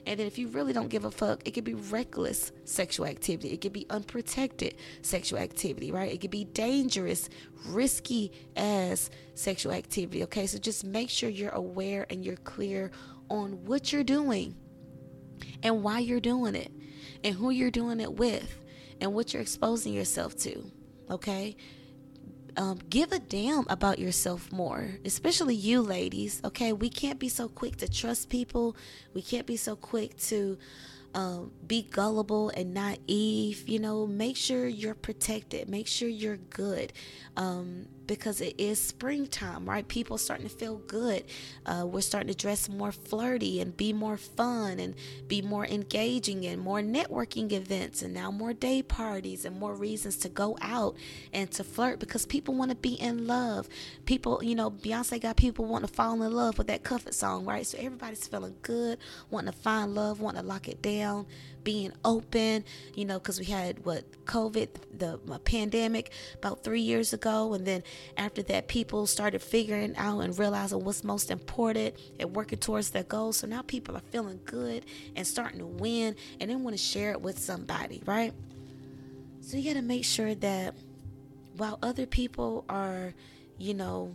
[0.07, 3.51] And then if you really don't give a fuck, it could be reckless sexual activity.
[3.53, 6.13] It could be unprotected sexual activity, right?
[6.13, 7.29] It could be dangerous,
[7.67, 10.25] risky as sexual activity.
[10.25, 12.91] Okay, so just make sure you're aware and you're clear
[13.31, 14.57] on what you're doing
[15.63, 16.73] and why you're doing it
[17.23, 18.61] and who you're doing it with
[19.01, 20.71] and what you're exposing yourself to
[21.13, 21.57] okay?
[22.57, 26.41] Um, give a damn about yourself more, especially you ladies.
[26.45, 28.77] Okay, we can't be so quick to trust people.
[29.15, 30.59] We can't be so quick to
[31.15, 33.69] um, be gullible and naive.
[33.69, 35.69] You know, make sure you're protected.
[35.69, 36.93] Make sure you're good.
[37.37, 39.89] Um, because it is springtime, right?
[39.89, 41.25] People starting to feel good.
[41.65, 44.95] Uh, we're starting to dress more flirty and be more fun and
[45.29, 50.19] be more engaging and more networking events and now more day parties and more reasons
[50.19, 50.95] to go out
[51.33, 53.67] and to flirt because people want to be in love.
[54.05, 57.47] People, you know, Beyonce got people wanting to fall in love with that comfort song,
[57.47, 57.67] right?
[57.67, 58.99] So everybody's feeling good,
[59.31, 61.25] wanting to find love, wanting to lock it down
[61.65, 67.55] being open, you know, because we had what COVID, the pandemic about three years ago.
[67.55, 67.83] And then
[68.17, 73.05] after that, people started figuring out and realizing what's most important and working towards their
[73.05, 73.39] goals.
[73.39, 74.85] So now people are feeling good
[75.17, 78.33] and starting to win and they want to share it with somebody, right?
[79.41, 80.75] So you got to make sure that
[81.57, 83.13] while other people are,
[83.59, 84.15] you know,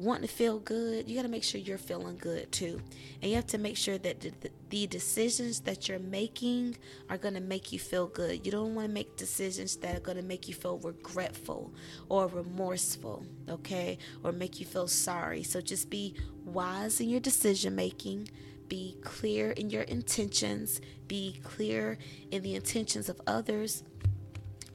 [0.00, 2.80] wanting to feel good, you got to make sure you're feeling good too.
[3.20, 4.32] And you have to make sure that the,
[4.70, 6.76] the decisions that you're making
[7.10, 8.46] are going to make you feel good.
[8.46, 11.70] You don't want to make decisions that are going to make you feel regretful
[12.08, 13.98] or remorseful, okay?
[14.24, 15.42] Or make you feel sorry.
[15.42, 16.14] So just be
[16.46, 18.30] wise in your decision making.
[18.68, 20.80] Be clear in your intentions.
[21.08, 21.98] Be clear
[22.30, 23.84] in the intentions of others.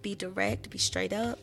[0.03, 1.39] Be direct, be straight up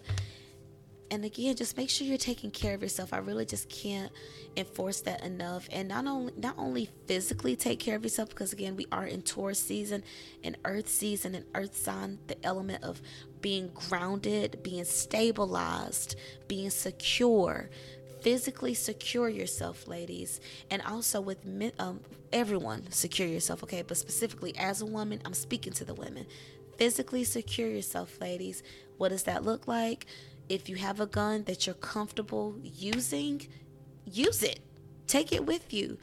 [1.12, 3.12] and again just make sure you're taking care of yourself.
[3.12, 4.10] I really just can't
[4.56, 5.68] enforce that enough.
[5.70, 9.20] And not only not only physically take care of yourself because again we are in
[9.20, 10.04] taurus season
[10.42, 13.02] and earth season and earth sign the element of
[13.42, 16.16] being grounded being stabilized
[16.48, 17.68] being secure.
[18.22, 20.40] Physically secure yourself ladies.
[20.70, 21.38] And also with
[21.78, 22.00] um,
[22.32, 23.82] everyone secure yourself okay?
[23.82, 26.24] But specifically as a woman i'm speaking to the women.
[26.78, 28.62] Physically secure yourself ladies.
[28.96, 30.06] What does that look like
[30.52, 33.48] if you have a gun that you're comfortable using,
[34.04, 34.60] use it.
[35.06, 35.96] Take it with you.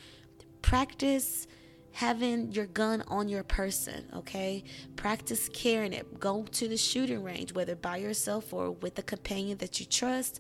[0.64, 1.46] Practice
[1.92, 4.64] having your gun on your person, okay?
[4.96, 6.20] Practice carrying it.
[6.20, 10.40] Go to the shooting range, whether by yourself or with a companion that you trust.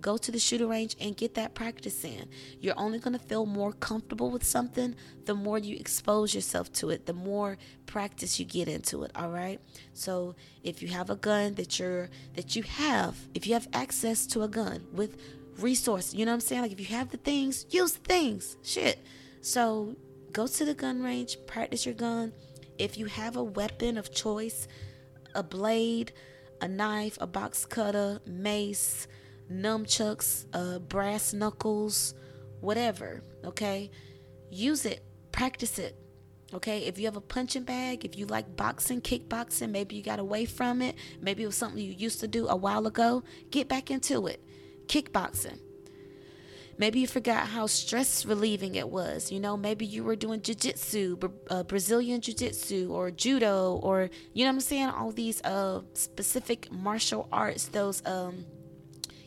[0.00, 2.28] Go to the shooting range and get that practice in.
[2.60, 6.90] You're only going to feel more comfortable with something the more you expose yourself to
[6.90, 9.60] it, the more practice you get into it, all right?
[9.92, 14.26] So, if you have a gun that you're that you have, if you have access
[14.28, 15.16] to a gun with
[15.58, 16.62] resource, you know what I'm saying?
[16.62, 18.56] Like if you have the things, use the things.
[18.62, 18.98] Shit.
[19.40, 19.96] So,
[20.32, 22.32] go to the gun range, practice your gun.
[22.78, 24.66] If you have a weapon of choice,
[25.34, 26.12] a blade,
[26.60, 29.06] a knife, a box cutter, mace,
[29.50, 32.14] nunchucks, uh, brass knuckles,
[32.60, 33.22] whatever.
[33.44, 33.90] Okay,
[34.50, 35.96] use it, practice it.
[36.52, 40.20] Okay, if you have a punching bag, if you like boxing, kickboxing, maybe you got
[40.20, 43.68] away from it, maybe it was something you used to do a while ago, get
[43.68, 44.40] back into it.
[44.86, 45.58] Kickboxing.
[46.76, 49.30] Maybe you forgot how stress relieving it was.
[49.30, 54.50] You know, maybe you were doing jiu-jitsu, uh, Brazilian jiu-jitsu or judo or you know
[54.50, 58.44] I'm saying, all these uh specific martial arts, those um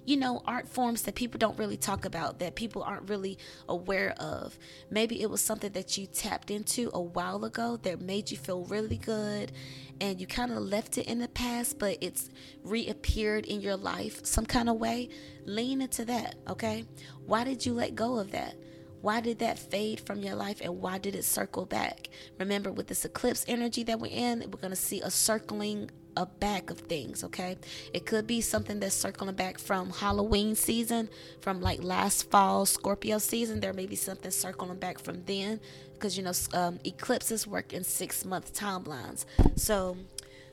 [0.08, 4.12] you know, art forms that people don't really talk about, that people aren't really aware
[4.18, 4.58] of.
[4.90, 8.64] Maybe it was something that you tapped into a while ago that made you feel
[8.64, 9.52] really good
[10.00, 12.30] and you kind of left it in the past, but it's
[12.64, 15.10] reappeared in your life some kind of way.
[15.44, 16.86] Lean into that, okay?
[17.26, 18.56] Why did you let go of that?
[19.02, 22.08] Why did that fade from your life and why did it circle back?
[22.40, 26.26] Remember, with this eclipse energy that we're in, we're going to see a circling a
[26.26, 27.58] back of things, okay?
[27.94, 31.10] It could be something that's circling back from Halloween season,
[31.42, 33.60] from like last fall Scorpio season.
[33.60, 35.60] There may be something circling back from then
[35.94, 39.26] because you know um, eclipses work in six month timelines.
[39.56, 39.96] So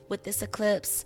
[0.07, 1.03] with this eclipse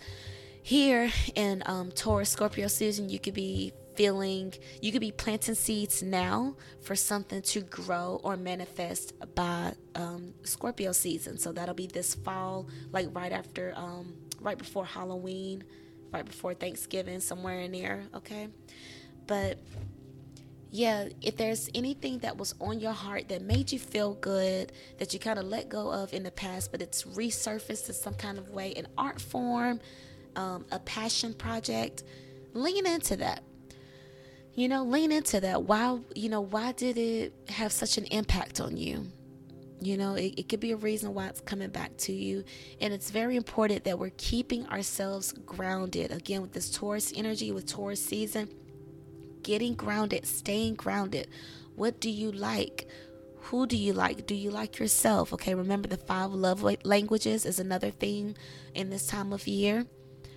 [0.62, 6.04] here in um, Taurus Scorpio season, you could be feeling you could be planting seeds
[6.04, 11.38] now for something to grow or manifest by um, Scorpio season.
[11.38, 15.63] So that'll be this fall, like right after um, right before Halloween,
[16.12, 18.47] right before Thanksgiving, somewhere in there, okay?
[19.28, 19.60] But
[20.71, 25.13] yeah, if there's anything that was on your heart that made you feel good, that
[25.13, 28.38] you kind of let go of in the past, but it's resurfaced in some kind
[28.38, 29.80] of way, an art form,
[30.36, 32.04] um, a passion project,
[32.54, 33.43] lean into that.
[34.54, 35.63] You know, lean into that.
[35.63, 39.08] Why, you know, why did it have such an impact on you?
[39.81, 42.43] You know, it, it could be a reason why it's coming back to you.
[42.81, 46.11] And it's very important that we're keeping ourselves grounded.
[46.11, 48.49] Again, with this Taurus energy, with Taurus season,
[49.43, 51.27] getting grounded, staying grounded.
[51.75, 52.87] What do you like?
[53.43, 54.27] Who do you like?
[54.27, 55.31] Do you like yourself?
[55.33, 58.35] Okay, remember the five love languages is another thing
[58.75, 59.85] in this time of year.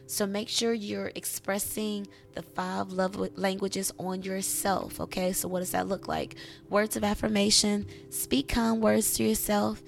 [0.06, 5.00] So make sure you're expressing the five love languages on yourself.
[5.00, 6.36] Okay, so what does that look like?
[6.68, 9.82] Words of affirmation, speak kind words to yourself.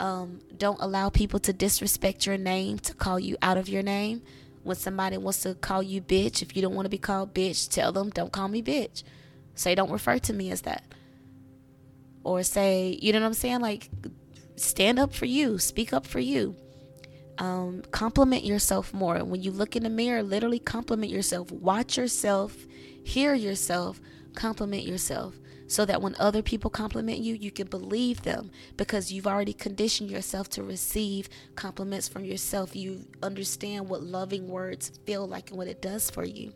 [0.00, 4.22] Um, don't allow people to disrespect your name, to call you out of your name.
[4.62, 7.68] When somebody wants to call you bitch, if you don't want to be called bitch,
[7.68, 9.02] tell them, don't call me bitch.
[9.54, 10.84] Say, don't refer to me as that.
[12.22, 13.60] Or say, you know what I'm saying?
[13.60, 13.88] Like,
[14.56, 16.56] stand up for you, speak up for you
[17.38, 19.24] um, compliment yourself more.
[19.24, 21.50] When you look in the mirror, literally compliment yourself.
[21.50, 22.66] Watch yourself,
[23.04, 24.00] hear yourself,
[24.34, 25.34] compliment yourself.
[25.66, 30.10] So that when other people compliment you, you can believe them because you've already conditioned
[30.10, 32.74] yourself to receive compliments from yourself.
[32.74, 36.54] You understand what loving words feel like and what it does for you.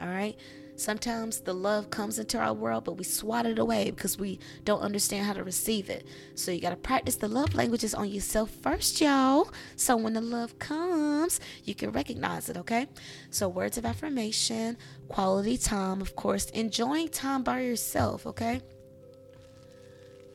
[0.00, 0.36] All right.
[0.76, 4.80] Sometimes the love comes into our world, but we swat it away because we don't
[4.80, 6.06] understand how to receive it.
[6.34, 9.50] So you got to practice the love languages on yourself first, y'all.
[9.76, 12.88] So when the love comes, you can recognize it, okay?
[13.30, 18.62] So words of affirmation, quality time, of course, enjoying time by yourself, okay?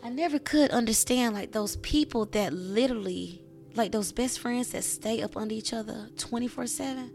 [0.04, 3.41] I never could understand like those people that literally,
[3.76, 7.12] like those best friends that stay up under each other 24 7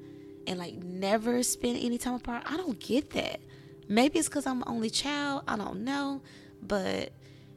[0.47, 2.45] and like never spend any time apart.
[2.47, 3.41] I don't get that.
[3.89, 5.45] Maybe it's because I'm an only child.
[5.49, 6.23] I don't know.
[6.63, 7.13] But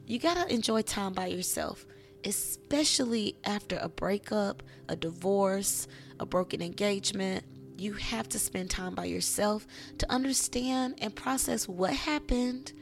[0.06, 1.86] you got to enjoy time by yourself,
[2.24, 5.88] especially after a breakup, a divorce,
[6.20, 7.44] a broken engagement.
[7.78, 9.66] You have to spend time by yourself
[9.98, 12.72] to understand and process what happened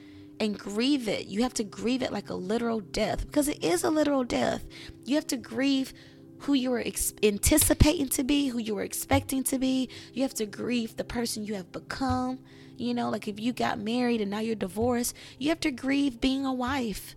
[0.40, 1.27] and grieve it.
[1.27, 4.64] You have to grieve it like a literal death because it is a literal death.
[5.05, 5.93] You have to grieve
[6.40, 9.88] who you were ex- anticipating to be, who you were expecting to be.
[10.12, 12.38] You have to grieve the person you have become.
[12.77, 16.20] You know, like if you got married and now you're divorced, you have to grieve
[16.20, 17.14] being a wife.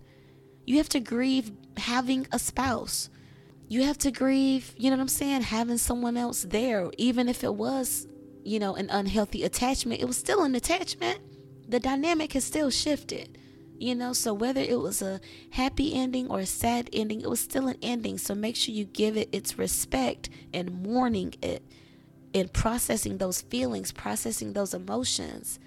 [0.64, 3.10] You have to grieve having a spouse.
[3.68, 7.44] You have to grieve, you know what I'm saying, having someone else there, even if
[7.44, 8.06] it was,
[8.44, 11.20] you know, an unhealthy attachment, it was still an attachment.
[11.68, 13.36] The dynamic has still shifted.
[13.78, 15.20] You know, so whether it was a
[15.50, 18.18] happy ending or a sad ending, it was still an ending.
[18.18, 21.62] So make sure you give it its respect and mourning it
[22.34, 25.60] and processing those feelings, processing those emotions.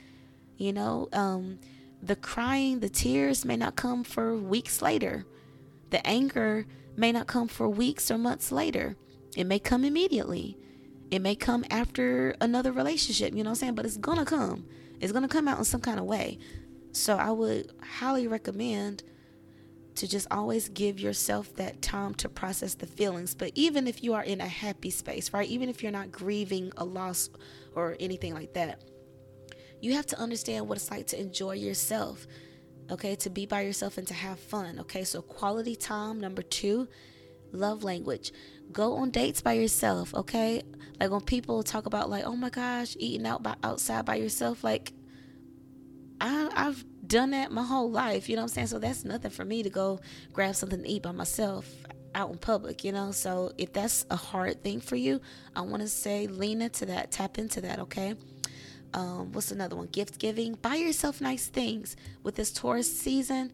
[0.57, 1.59] You know, um,
[2.03, 5.25] the crying, the tears may not come for weeks later.
[5.89, 6.65] The anger
[6.97, 8.97] may not come for weeks or months later.
[9.37, 10.57] It may come immediately.
[11.09, 13.75] It may come after another relationship, you know what I'm saying?
[13.75, 14.65] But it's gonna come.
[14.99, 16.39] It's gonna come out in some kind of way.
[16.91, 19.03] So I would highly recommend
[19.95, 23.35] to just always give yourself that time to process the feelings.
[23.35, 25.47] But even if you are in a happy space, right?
[25.47, 27.29] Even if you're not grieving a loss
[27.75, 28.83] or anything like that,
[29.81, 32.27] you have to understand what it's like to enjoy yourself,
[32.89, 33.15] okay?
[33.17, 35.03] To be by yourself and to have fun, okay?
[35.03, 36.87] So, quality time, number two,
[37.51, 38.31] love language.
[38.71, 40.61] Go on dates by yourself, okay?
[40.99, 44.63] Like when people talk about, like, oh my gosh, eating out by outside by yourself,
[44.63, 44.93] like,
[46.21, 48.67] I, I've done that my whole life, you know what I'm saying?
[48.67, 49.99] So that's nothing for me to go
[50.31, 51.67] grab something to eat by myself
[52.13, 53.11] out in public, you know?
[53.11, 55.19] So if that's a hard thing for you,
[55.55, 58.15] I want to say lean into that, tap into that, okay?
[58.93, 59.87] Um, what's another one?
[59.87, 60.53] Gift giving.
[60.55, 61.95] Buy yourself nice things.
[62.23, 63.51] With this Taurus season,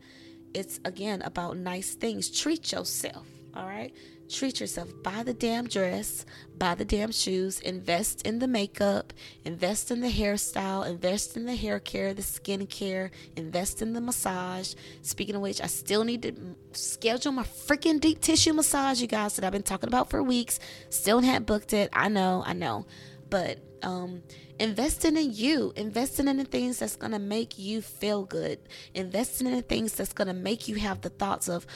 [0.54, 2.30] it's again about nice things.
[2.30, 3.94] Treat yourself, all right?
[4.30, 4.90] Treat yourself.
[5.04, 6.26] Buy the damn dress,
[6.58, 9.14] buy the damn shoes, invest in the makeup,
[9.46, 14.02] invest in the hairstyle, invest in the hair care, the skin care, invest in the
[14.02, 14.74] massage.
[15.02, 16.34] Speaking of which, I still need to
[16.74, 20.60] schedule my freaking deep tissue massage, you guys, that I've been talking about for weeks.
[20.90, 21.90] Still haven't booked it.
[21.94, 22.86] I know, I know.
[23.30, 24.24] But um
[24.60, 28.58] investing in you investing in the things that's going to make you feel good
[28.96, 31.68] investing in the things that's going to make you have the thoughts of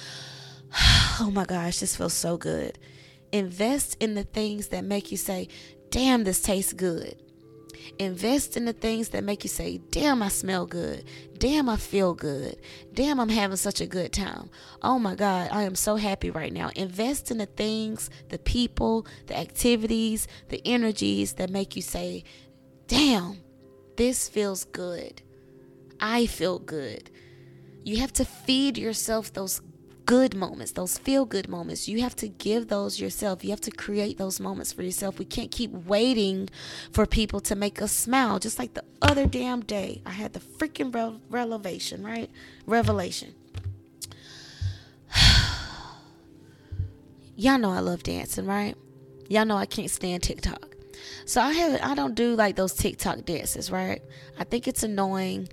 [1.19, 2.77] oh my gosh, this feels so good.
[3.31, 5.47] Invest in the things that make you say,
[5.89, 7.15] damn, this tastes good.
[7.99, 11.03] Invest in the things that make you say, damn, I smell good.
[11.37, 12.57] Damn, I feel good.
[12.93, 14.49] Damn, I'm having such a good time.
[14.81, 16.69] Oh my God, I am so happy right now.
[16.75, 22.23] Invest in the things, the people, the activities, the energies that make you say,
[22.87, 23.39] damn,
[23.97, 25.21] this feels good.
[25.99, 27.09] I feel good.
[27.83, 29.61] You have to feed yourself those
[30.11, 31.87] good moments, those feel good moments.
[31.87, 33.45] You have to give those yourself.
[33.45, 35.17] You have to create those moments for yourself.
[35.17, 36.49] We can't keep waiting
[36.91, 38.37] for people to make us smile.
[38.37, 42.29] Just like the other damn day, I had the freaking re- revelation, right?
[42.65, 43.33] Revelation.
[47.37, 48.75] Y'all know I love dancing, right?
[49.29, 50.75] Y'all know I can't stand TikTok.
[51.23, 54.01] So I have I don't do like those TikTok dances, right?
[54.37, 55.47] I think it's annoying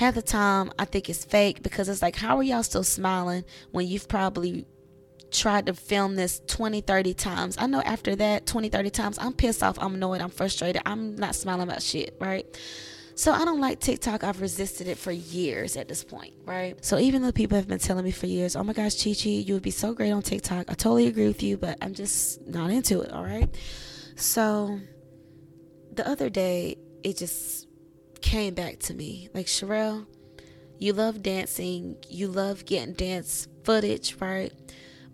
[0.00, 3.44] half the time I think it's fake because it's like, how are y'all still smiling
[3.70, 4.64] when you've probably
[5.30, 7.56] tried to film this 20, 30 times?
[7.58, 11.16] I know after that 20, 30 times, I'm pissed off, I'm annoyed, I'm frustrated, I'm
[11.16, 12.46] not smiling about shit, right?
[13.14, 14.24] So I don't like TikTok.
[14.24, 16.82] I've resisted it for years at this point, right?
[16.82, 19.52] So even though people have been telling me for years, oh my gosh, Cheche, you
[19.52, 20.70] would be so great on TikTok.
[20.70, 23.54] I totally agree with you, but I'm just not into it, all right?
[24.16, 24.80] So
[25.92, 27.66] the other day, it just
[28.22, 29.28] came back to me.
[29.34, 30.06] Like, Sherelle,
[30.78, 34.52] you love dancing, you love getting dance footage, right?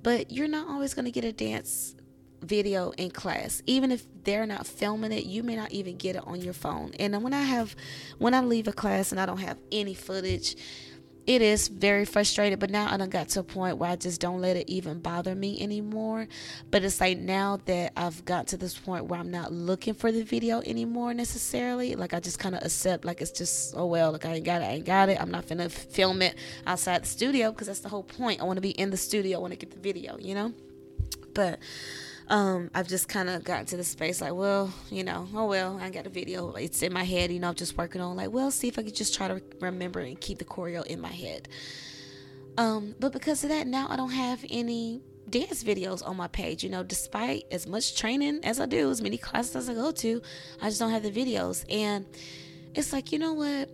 [0.03, 1.97] But you're not always going to get a dance
[2.41, 3.63] video in class.
[3.67, 6.93] Even if they're not filming it, you may not even get it on your phone.
[6.99, 7.75] And when I have,
[8.19, 10.57] when I leave a class and I don't have any footage,
[11.27, 14.21] it is very frustrated but now i done got to a point where i just
[14.21, 16.29] don't let it even bother me anymore.
[16.71, 20.13] But it's like now that i've got to this point where i'm not looking for
[20.13, 24.13] the video anymore necessarily like i just kind of accept like it's just oh well
[24.13, 25.21] like i ain't got it i ain't got it.
[25.21, 28.41] I'm not gonna film it outside the studio because that's the whole point.
[28.41, 30.53] I want to be in the studio i want to get the video you know?
[31.35, 31.59] But
[32.29, 35.79] um, I've just kind of gotten to the space like, well, you know, oh well,
[35.81, 36.53] I got a video.
[36.53, 38.83] It's in my head, you know, I'm just working on like, well, see if I
[38.83, 41.49] could just try to remember and keep the choreo in my head.
[42.59, 46.65] Um, but because of that, now I don't have any dance videos on my page.
[46.65, 49.93] You know, despite as much training as I do, as many classes as I go
[49.93, 50.23] to,
[50.61, 51.65] I just don't have the videos.
[51.71, 52.07] And
[52.75, 53.71] it's like, you know what?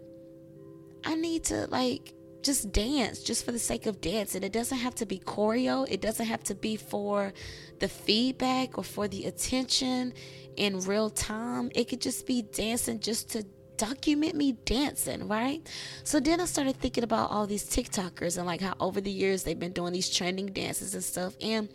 [1.05, 2.13] I need to like
[2.43, 5.87] just dance just for the sake of dance and It doesn't have to be choreo.
[5.89, 7.33] It doesn't have to be for
[7.79, 10.15] the feedback or for the attention
[10.57, 11.71] in real time.
[11.75, 13.45] It could just be dancing just to
[13.77, 15.69] document me dancing, right?
[16.05, 19.43] So then I started thinking about all these TikTokers and like how over the years
[19.43, 21.35] they've been doing these trending dances and stuff.
[21.41, 21.69] And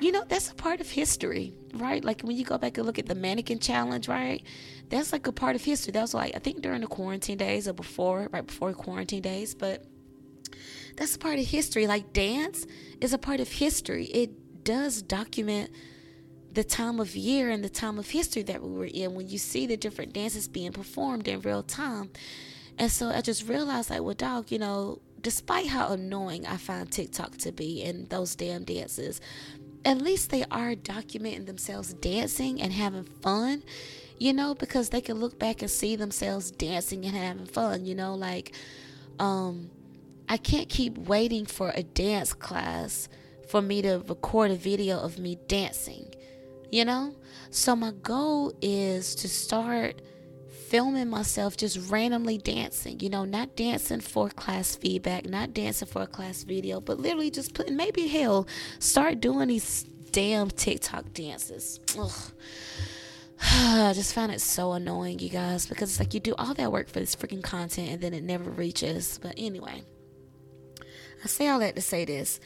[0.00, 2.02] you know, that's a part of history, right?
[2.02, 4.42] Like when you go back and look at the mannequin challenge, right?
[4.88, 5.92] That's like a part of history.
[5.92, 9.54] That was like I think during the quarantine days or before, right before quarantine days,
[9.54, 9.84] but
[10.96, 11.86] that's part of history.
[11.86, 12.66] Like dance
[13.00, 14.06] is a part of history.
[14.06, 15.70] It does document
[16.52, 19.38] the time of year and the time of history that we were in when you
[19.38, 22.10] see the different dances being performed in real time.
[22.76, 26.90] And so I just realized, like, well, dog, you know, despite how annoying I find
[26.90, 29.20] TikTok to be and those damn dances,
[29.84, 33.62] at least they are documenting themselves dancing and having fun
[34.20, 37.94] you know, because they can look back and see themselves dancing and having fun, you
[37.94, 38.54] know, like
[39.18, 39.70] um
[40.30, 43.08] I can't keep waiting for a dance class
[43.48, 46.14] for me to record a video of me dancing,
[46.70, 47.16] you know?
[47.50, 50.00] So my goal is to start
[50.68, 56.02] filming myself just randomly dancing, you know, not dancing for class feedback, not dancing for
[56.02, 58.46] a class video, but literally just putting maybe hell,
[58.78, 61.80] start doing these damn TikTok dances.
[61.98, 62.12] Ugh.
[63.42, 66.70] I just find it so annoying, you guys, because it's like you do all that
[66.70, 69.18] work for this freaking content and then it never reaches.
[69.20, 69.82] But anyway,
[71.22, 72.40] I say all that to say this: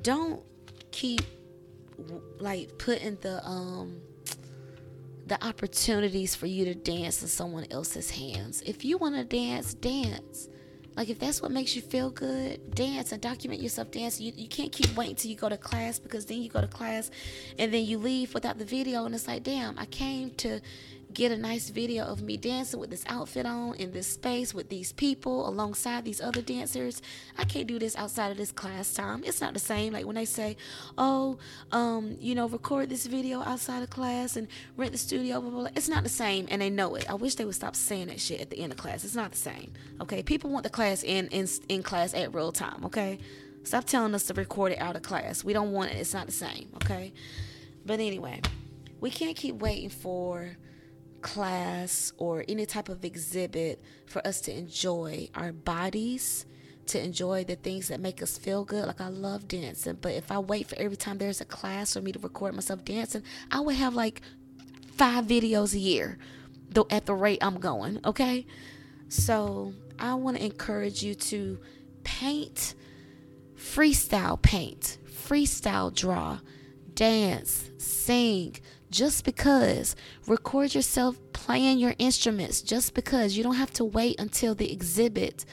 [0.00, 0.42] don't
[0.90, 1.22] keep
[2.38, 4.00] like putting the um
[5.26, 8.62] the opportunities for you to dance in someone else's hands.
[8.62, 10.48] If you want to dance, dance.
[10.96, 14.26] Like if that's what makes you feel good, dance and document yourself dancing.
[14.26, 16.68] You, you can't keep waiting till you go to class because then you go to
[16.68, 17.10] class
[17.58, 20.60] and then you leave without the video and it's like, damn, I came to
[21.14, 24.68] get a nice video of me dancing with this outfit on in this space with
[24.68, 27.00] these people alongside these other dancers.
[27.38, 29.22] I can't do this outside of this class time.
[29.24, 29.92] It's not the same.
[29.92, 30.56] Like when they say,
[30.98, 31.38] oh,
[31.70, 35.60] um, you know, record this video outside of class and rent the studio, blah, blah,
[35.60, 35.70] blah.
[35.76, 37.08] It's not the same and they know it.
[37.08, 39.04] I wish they would stop saying that shit at the end of class.
[39.04, 39.72] It's not the same.
[40.00, 40.22] Okay.
[40.22, 42.84] People want the class in, in, in class at real time.
[42.86, 43.20] Okay.
[43.62, 45.44] Stop telling us to record it out of class.
[45.44, 45.96] We don't want it.
[45.96, 46.68] It's not the same.
[46.76, 47.12] Okay.
[47.86, 48.42] But anyway,
[49.00, 50.56] we can't keep waiting for
[51.24, 56.44] class or any type of exhibit for us to enjoy our bodies,
[56.86, 58.86] to enjoy the things that make us feel good.
[58.86, 62.02] Like I love dancing, but if I wait for every time there's a class for
[62.02, 64.20] me to record myself dancing, I would have like
[64.96, 66.18] five videos a year
[66.68, 68.46] though at the rate I'm going, okay?
[69.08, 71.58] So, I want to encourage you to
[72.02, 72.74] paint
[73.56, 76.40] freestyle paint, freestyle draw,
[76.94, 78.56] dance, sing,
[78.94, 79.96] just because.
[80.26, 83.36] Record yourself playing your instruments just because.
[83.36, 85.44] You don't have to wait until the exhibit,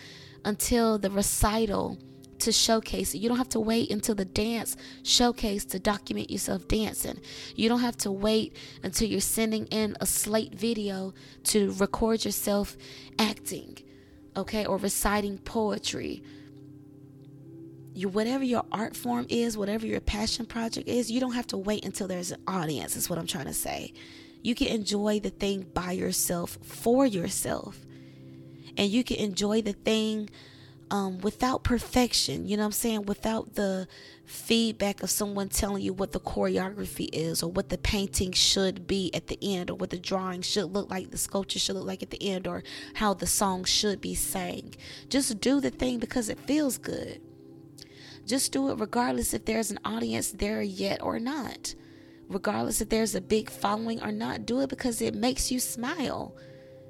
[0.46, 1.98] until the recital
[2.40, 3.18] to showcase it.
[3.18, 7.20] You don't have to wait until the dance showcase to document yourself dancing.
[7.56, 11.14] You don't have to wait until you're sending in a slate video
[11.46, 12.78] to record yourself
[13.20, 13.78] acting,
[14.38, 16.24] okay, or reciting poetry
[17.94, 21.58] you whatever your art form is, whatever your passion project is, you don't have to
[21.58, 23.94] wait until there's an audience, is what I'm trying to say.
[24.42, 27.86] You can enjoy the thing by yourself for yourself.
[28.78, 30.30] And you can enjoy the thing
[30.90, 33.06] um, without perfection, you know what I'm saying?
[33.06, 33.88] Without the
[34.26, 39.14] feedback of someone telling you what the choreography is or what the painting should be
[39.14, 42.04] at the end or what the drawing should look like, the sculpture should look like
[42.04, 42.64] at the end, or
[42.96, 44.74] how the song should be sang.
[45.10, 47.22] Just do the thing because it feels good.
[48.26, 51.76] Just do it regardless if there's an audience there yet or not.
[52.30, 56.36] Regardless if there's a big following or not, do it because it makes you smile.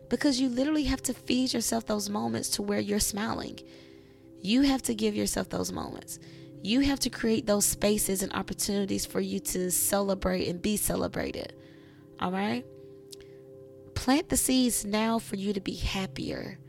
[0.10, 3.60] Because you literally have to feed yourself those moments to where you're smiling.
[4.42, 6.20] You have to give yourself those moments.
[6.62, 11.54] You have to create those spaces and opportunities for you to celebrate and be celebrated.
[12.20, 12.66] All right?
[13.96, 16.60] Plant the seeds now for you to be happier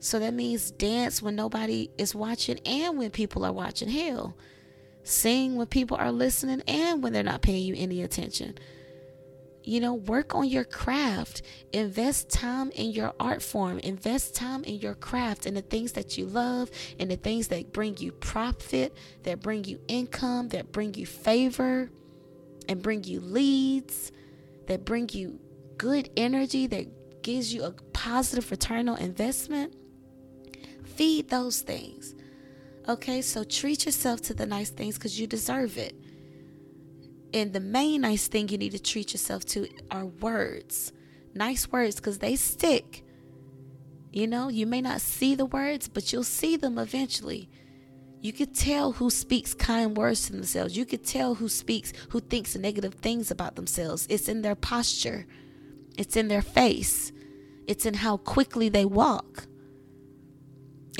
[0.00, 3.90] so that means dance when nobody is watching and when people are watching.
[3.90, 4.34] Hell,
[5.02, 8.56] sing when people are listening and when they're not paying you any attention.
[9.62, 11.42] You know, work on your craft.
[11.72, 13.78] Invest time in your art form.
[13.80, 17.70] Invest time in your craft and the things that you love and the things that
[17.70, 21.90] bring you profit, that bring you income, that bring you favor,
[22.70, 24.12] and bring you leads,
[24.66, 25.38] that bring you
[25.76, 29.74] good energy, that gives you a positive return on investment.
[31.00, 32.14] Feed those things.
[32.86, 35.94] Okay, so treat yourself to the nice things because you deserve it.
[37.32, 40.92] And the main nice thing you need to treat yourself to are words.
[41.34, 43.02] Nice words because they stick.
[44.12, 47.48] You know, you may not see the words, but you'll see them eventually.
[48.20, 50.76] You could tell who speaks kind words to themselves.
[50.76, 54.06] You could tell who speaks, who thinks negative things about themselves.
[54.10, 55.24] It's in their posture,
[55.96, 57.10] it's in their face,
[57.66, 59.46] it's in how quickly they walk.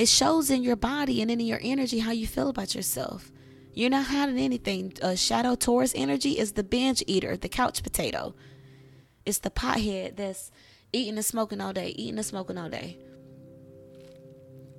[0.01, 3.31] It shows in your body and in your energy how you feel about yourself.
[3.75, 4.93] You're not hiding anything.
[5.15, 8.33] Shadow Taurus energy is the binge eater, the couch potato.
[9.27, 10.49] It's the pothead that's
[10.91, 12.97] eating and smoking all day, eating and smoking all day.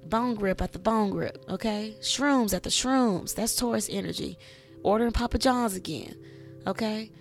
[0.06, 1.94] Bone grip at the bone grip, okay?
[2.00, 3.36] Shrooms at the shrooms.
[3.36, 4.36] That's Taurus energy.
[4.82, 6.16] Ordering Papa John's again,
[6.66, 7.12] okay?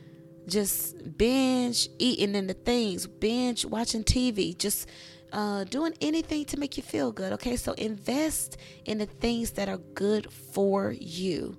[0.48, 4.90] Just binge eating into things, binge watching TV, just
[5.32, 7.34] uh, doing anything to make you feel good.
[7.34, 11.58] Okay, so invest in the things that are good for you.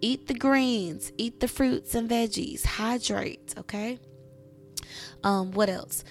[0.00, 3.54] Eat the greens, eat the fruits and veggies, hydrate.
[3.58, 3.98] Okay.
[5.24, 6.04] Um, what else?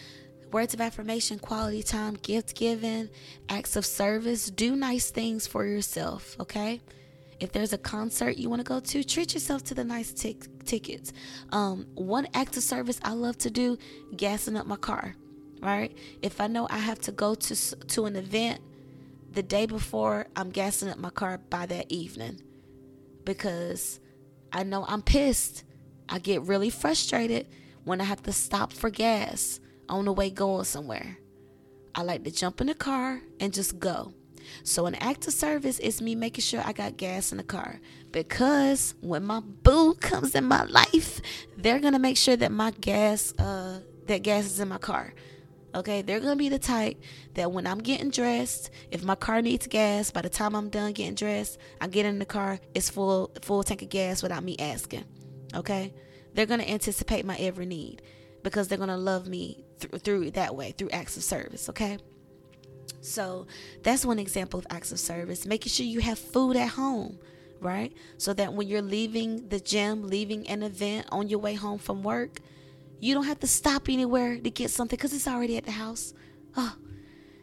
[0.51, 3.09] Words of affirmation, quality time, gift giving,
[3.49, 4.49] acts of service.
[4.49, 6.81] Do nice things for yourself, okay?
[7.39, 10.37] If there's a concert you want to go to, treat yourself to the nice t-
[10.65, 11.11] tickets.
[11.51, 13.77] Um, one act of service I love to do,
[14.15, 15.15] gassing up my car.
[15.65, 15.97] Right?
[16.21, 18.61] If I know I have to go to to an event
[19.31, 22.39] the day before, I'm gassing up my car by that evening
[23.23, 23.99] because
[24.53, 25.63] I know I'm pissed.
[26.07, 27.47] I get really frustrated
[27.83, 29.59] when I have to stop for gas
[29.89, 31.17] on the way going somewhere.
[31.95, 34.13] I like to jump in the car and just go.
[34.63, 37.79] So, an act of service is me making sure I got gas in the car
[38.11, 41.21] because when my boo comes in my life,
[41.57, 45.15] they're gonna make sure that my gas, uh, that gas is in my car.
[45.75, 46.97] Okay, they're gonna be the type
[47.33, 50.93] that when I'm getting dressed, if my car needs gas, by the time I'm done
[50.93, 54.55] getting dressed, I get in the car, it's full, full tank of gas without me
[54.57, 55.03] asking.
[55.53, 55.93] Okay,
[56.33, 58.01] they're gonna anticipate my every need
[58.41, 61.67] because they're gonna love me th- through that way, through acts of service.
[61.67, 61.97] Okay.
[63.01, 63.45] So
[63.83, 65.45] that's one example of acts of service.
[65.45, 67.19] Making sure you have food at home,
[67.59, 67.91] right?
[68.17, 72.01] So that when you're leaving the gym, leaving an event on your way home from
[72.01, 72.39] work,
[72.99, 76.13] you don't have to stop anywhere to get something because it's already at the house.
[76.55, 76.75] Oh,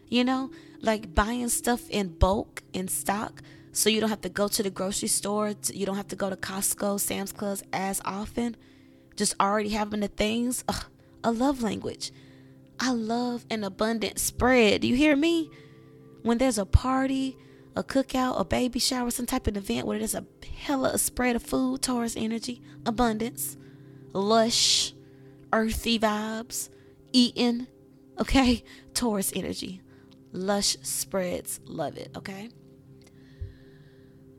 [0.08, 0.50] you know,
[0.80, 3.42] like buying stuff in bulk, in stock,
[3.72, 5.54] so you don't have to go to the grocery store.
[5.72, 8.56] You don't have to go to Costco, Sam's Club as often.
[9.16, 10.64] Just already having the things.
[10.68, 10.86] Oh,
[11.24, 12.12] a love language.
[12.78, 14.80] I love an abundant spread.
[14.82, 15.50] Do you hear me?
[16.22, 17.36] When there's a party,
[17.74, 20.24] a cookout, a baby shower, some type of event where there's a
[20.56, 23.56] hella spread of food, Taurus energy, abundance,
[24.12, 24.94] lush,
[25.52, 26.68] earthy vibes,
[27.12, 27.66] eating,
[28.18, 28.64] okay?
[28.94, 29.80] Taurus energy,
[30.32, 32.48] lush spreads, love it, okay?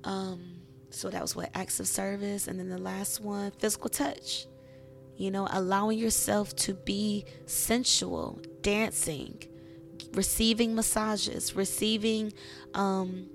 [0.04, 4.46] Um, so that was what acts of service, and then the last one, physical touch.
[5.16, 9.44] You know, allowing yourself to be sensual, dancing,
[10.14, 12.34] receiving massages, receiving,
[12.74, 13.28] um,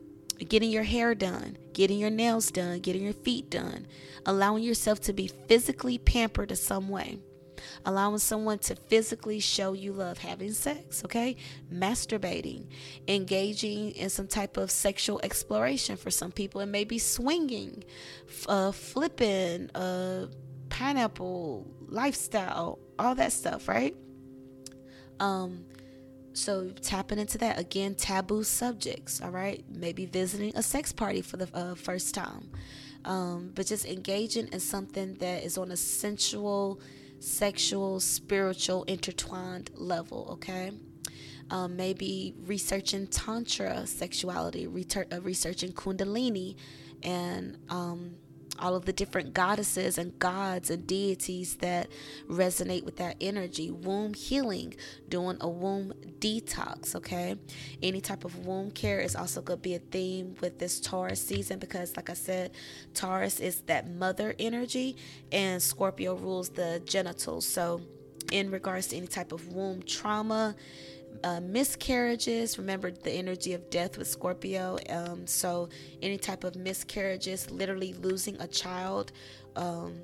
[0.48, 3.86] getting your hair done, getting your nails done, getting your feet done,
[4.26, 7.18] allowing yourself to be physically pampered in some way
[7.84, 11.36] allowing someone to physically show you love, having sex, okay?
[11.72, 12.66] Masturbating,
[13.06, 16.60] engaging in some type of sexual exploration for some people.
[16.60, 17.84] It may be swinging,
[18.48, 20.26] uh, flipping, uh,
[20.68, 23.96] pineapple lifestyle, all that stuff, right?
[25.20, 25.64] Um,
[26.32, 29.64] so tapping into that again, taboo subjects, all right?
[29.68, 32.50] Maybe visiting a sex party for the uh, first time,
[33.04, 36.80] um, but just engaging in something that is on a sensual,
[37.20, 40.72] sexual, spiritual, intertwined level, okay?
[41.50, 46.56] Um, maybe researching tantra sexuality, uh, researching kundalini,
[47.02, 48.16] and um,
[48.58, 51.88] all of the different goddesses and gods and deities that
[52.28, 53.70] resonate with that energy.
[53.70, 54.74] Womb healing,
[55.08, 57.36] doing a womb detox, okay?
[57.82, 61.20] Any type of womb care is also going to be a theme with this Taurus
[61.20, 62.52] season because, like I said,
[62.94, 64.96] Taurus is that mother energy
[65.32, 67.46] and Scorpio rules the genitals.
[67.46, 67.80] So,
[68.32, 70.54] in regards to any type of womb trauma,
[71.24, 72.58] uh, miscarriages.
[72.58, 74.78] Remember the energy of death with Scorpio.
[74.88, 75.68] Um, so,
[76.02, 79.12] any type of miscarriages, literally losing a child,
[79.56, 80.00] um,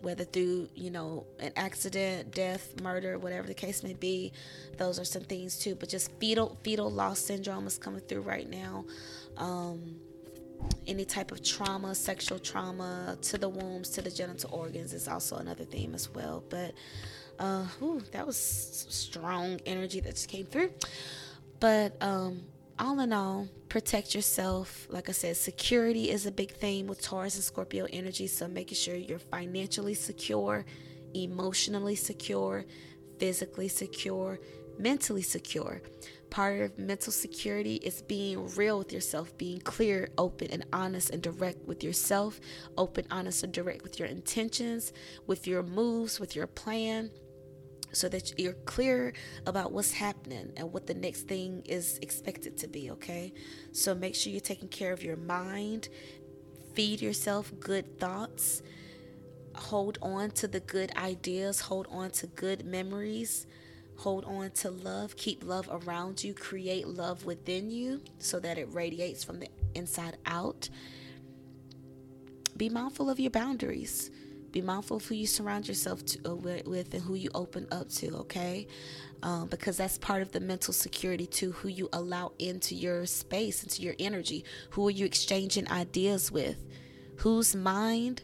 [0.00, 4.32] whether through you know an accident, death, murder, whatever the case may be,
[4.76, 5.74] those are some things too.
[5.74, 8.84] But just fetal fetal loss syndrome is coming through right now.
[9.36, 9.96] Um,
[10.86, 15.36] any type of trauma, sexual trauma to the wombs, to the genital organs is also
[15.36, 16.42] another theme as well.
[16.48, 16.74] But
[17.38, 20.70] uh, whew, that was strong energy that just came through.
[21.60, 22.42] But um,
[22.78, 24.86] all in all, protect yourself.
[24.90, 28.26] Like I said, security is a big theme with Taurus and Scorpio energy.
[28.26, 30.64] So making sure you're financially secure,
[31.14, 32.64] emotionally secure,
[33.18, 34.40] physically secure,
[34.78, 35.80] mentally secure.
[36.30, 41.22] Part of mental security is being real with yourself, being clear, open, and honest and
[41.22, 42.40] direct with yourself,
[42.78, 44.92] open, honest, and direct with your intentions,
[45.26, 47.10] with your moves, with your plan
[47.92, 49.12] so that you're clear
[49.46, 53.32] about what's happening and what the next thing is expected to be, okay?
[53.72, 55.88] So make sure you're taking care of your mind,
[56.74, 58.62] feed yourself good thoughts,
[59.54, 63.46] hold on to the good ideas, hold on to good memories.
[63.98, 68.72] Hold on to love, keep love around you, create love within you so that it
[68.72, 70.68] radiates from the inside out.
[72.56, 74.10] Be mindful of your boundaries
[74.52, 77.88] be mindful of who you surround yourself to, uh, with, and who you open up
[77.90, 78.66] to, okay?
[79.22, 83.62] Um, because that's part of the mental security too, who you allow into your space,
[83.62, 84.44] into your energy.
[84.70, 86.64] Who are you exchanging ideas with?
[87.16, 88.22] Whose mind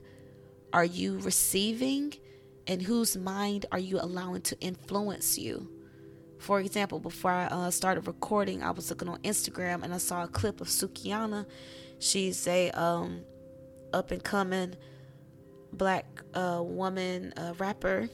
[0.72, 2.14] are you receiving?
[2.68, 5.68] and whose mind are you allowing to influence you?
[6.39, 10.22] For example, before I uh, started recording, I was looking on Instagram and I saw
[10.22, 11.47] a clip of Sukihana.
[11.99, 13.22] She's a um,
[13.93, 14.76] up and coming
[15.73, 18.09] black uh, woman uh, rapper.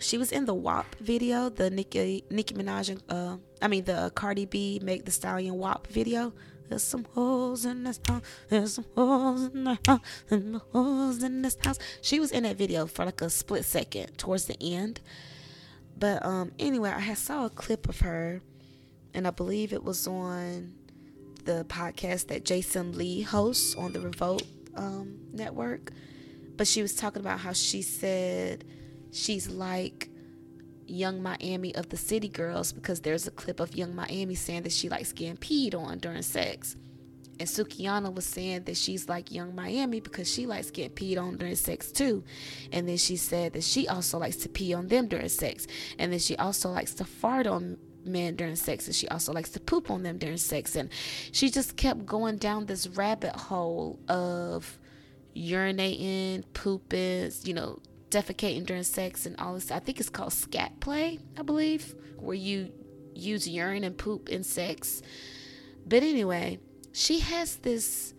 [0.00, 4.46] She was in the WAP video, the Nicki Nicki Minaj, uh, I mean the Cardi
[4.46, 6.32] B Megan Thee Stallion WAP video.
[6.68, 8.22] There's some holes in this house.
[8.48, 10.00] There's some holes in the house.
[10.30, 11.78] And holes in this house.
[12.00, 15.00] She was in that video for like a split second towards the end.
[15.98, 18.40] But um, anyway, I saw a clip of her,
[19.12, 20.72] and I believe it was on
[21.44, 25.92] the podcast that Jason Lee hosts on the Revolt um, network.
[26.62, 28.64] But she was talking about how she said
[29.10, 30.08] she's like
[30.86, 34.70] Yung Miami of the City Girls because there's a clip of Yung Miami saying that
[34.70, 36.76] she likes getting peed on during sex.
[37.40, 41.36] And Sukihana was saying that she's like Yung Miami because she likes getting peed on
[41.36, 42.22] during sex too.
[42.70, 45.66] And then she said that she also likes to pee on them during sex.
[45.98, 49.50] And then she also likes to fart on men during sex and she also likes
[49.50, 50.90] to poop on them during sex and
[51.30, 54.78] she just kept going down this rabbit hole of
[55.36, 57.78] urinating pooping you know
[58.12, 59.70] defecating during sex and all this.
[59.70, 62.70] I think it's called scat play, I believe, where you
[63.14, 65.02] use urine and poop in sex.
[65.86, 66.60] But anyway,
[66.92, 68.14] she has this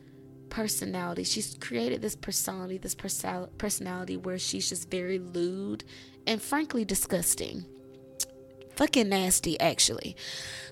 [0.50, 1.24] personality.
[1.24, 5.84] She's created this personality, this personality where she's just very lewd
[6.28, 7.66] and frankly disgusting.
[8.76, 10.16] Fucking nasty, actually.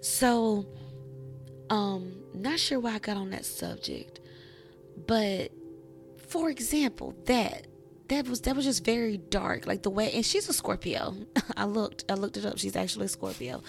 [0.01, 0.65] So,
[1.69, 4.19] um, not sure why I got on that subject,
[5.05, 5.51] but
[6.31, 7.67] for example, that
[8.07, 11.13] that was that was just very dark like the way and she's a scorpio.
[11.57, 12.57] I looked i looked it up.
[12.57, 13.61] She's actually a scorpio.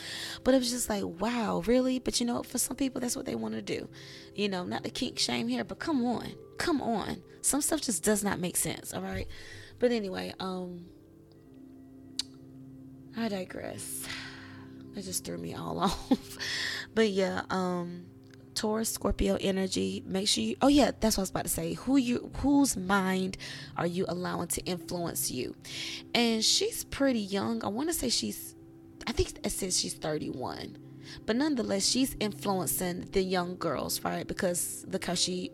[0.44, 1.98] But it was just like wow really?
[1.98, 3.88] But you know for some people that's what they want to do.
[4.36, 7.22] You know not the kink shame here but come on come on.
[7.40, 9.26] Some stuff just does not make sense all right?
[9.80, 10.86] But anyway um
[13.16, 14.06] i digress.
[14.96, 16.38] It just threw me all off.
[16.94, 18.06] But yeah um
[18.54, 20.02] Taurus, Scorpio energy.
[20.06, 20.56] Make sure you.
[20.62, 21.74] Oh yeah, that's what I was about to say.
[21.74, 22.30] Who you?
[22.38, 23.36] Whose mind
[23.76, 25.54] are you allowing to influence you?
[26.14, 27.64] And she's pretty young.
[27.64, 28.54] I want to say she's.
[29.06, 30.78] I think it says she's 31,
[31.26, 34.26] but nonetheless, she's influencing the young girls, right?
[34.26, 35.50] Because how she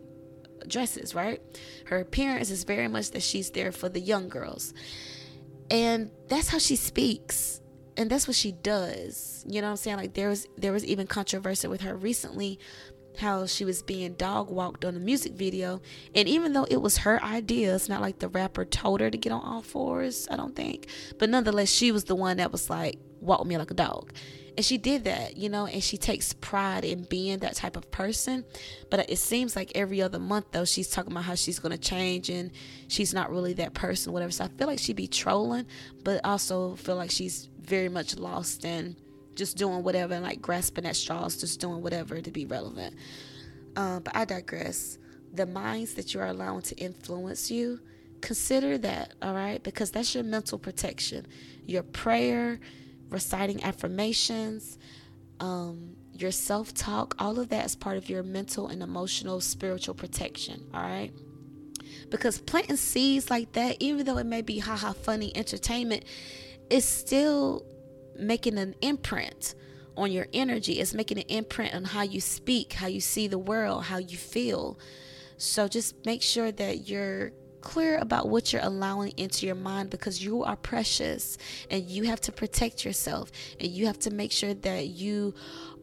[0.67, 1.41] dresses, right?
[1.85, 4.73] Her appearance is very much that she's there for the young girls,
[5.71, 7.59] and that's how she speaks
[7.99, 9.43] and that's what she does.
[9.45, 9.97] You know what I'm saying?
[9.97, 12.57] Like there was there was even controversy with her recently
[13.17, 15.81] how she was being dog walked on a music video.
[16.15, 19.17] And even though it was her idea, it's not like the rapper told her to
[19.17, 20.87] get on all fours, I don't think.
[21.17, 24.13] But nonetheless, she was the one that was like, walk me like a dog.
[24.57, 27.89] And she did that, you know, and she takes pride in being that type of
[27.91, 28.43] person.
[28.89, 31.77] But it seems like every other month, though, she's talking about how she's going to
[31.77, 32.51] change and
[32.89, 34.31] she's not really that person, whatever.
[34.31, 35.65] So I feel like she'd be trolling,
[36.03, 38.97] but also feel like she's very much lost in
[39.39, 42.93] just doing whatever and like grasping at straws, just doing whatever to be relevant.
[43.75, 44.99] Um, but I digress.
[45.33, 47.79] The minds that you are allowing to influence you,
[48.21, 49.63] consider that, all right?
[49.63, 51.25] Because that's your mental protection.
[51.65, 52.59] Your prayer,
[53.09, 54.77] reciting affirmations,
[55.39, 59.95] um, your self talk, all of that is part of your mental and emotional spiritual
[59.95, 61.13] protection, all right?
[62.09, 66.03] Because planting seeds like that, even though it may be haha funny entertainment,
[66.69, 67.63] it's still
[68.19, 69.55] making an imprint
[69.97, 70.79] on your energy.
[70.79, 74.17] It's making an imprint on how you speak, how you see the world, how you
[74.17, 74.79] feel.
[75.37, 80.23] So just make sure that you're clear about what you're allowing into your mind because
[80.23, 81.37] you are precious
[81.69, 85.33] and you have to protect yourself and you have to make sure that you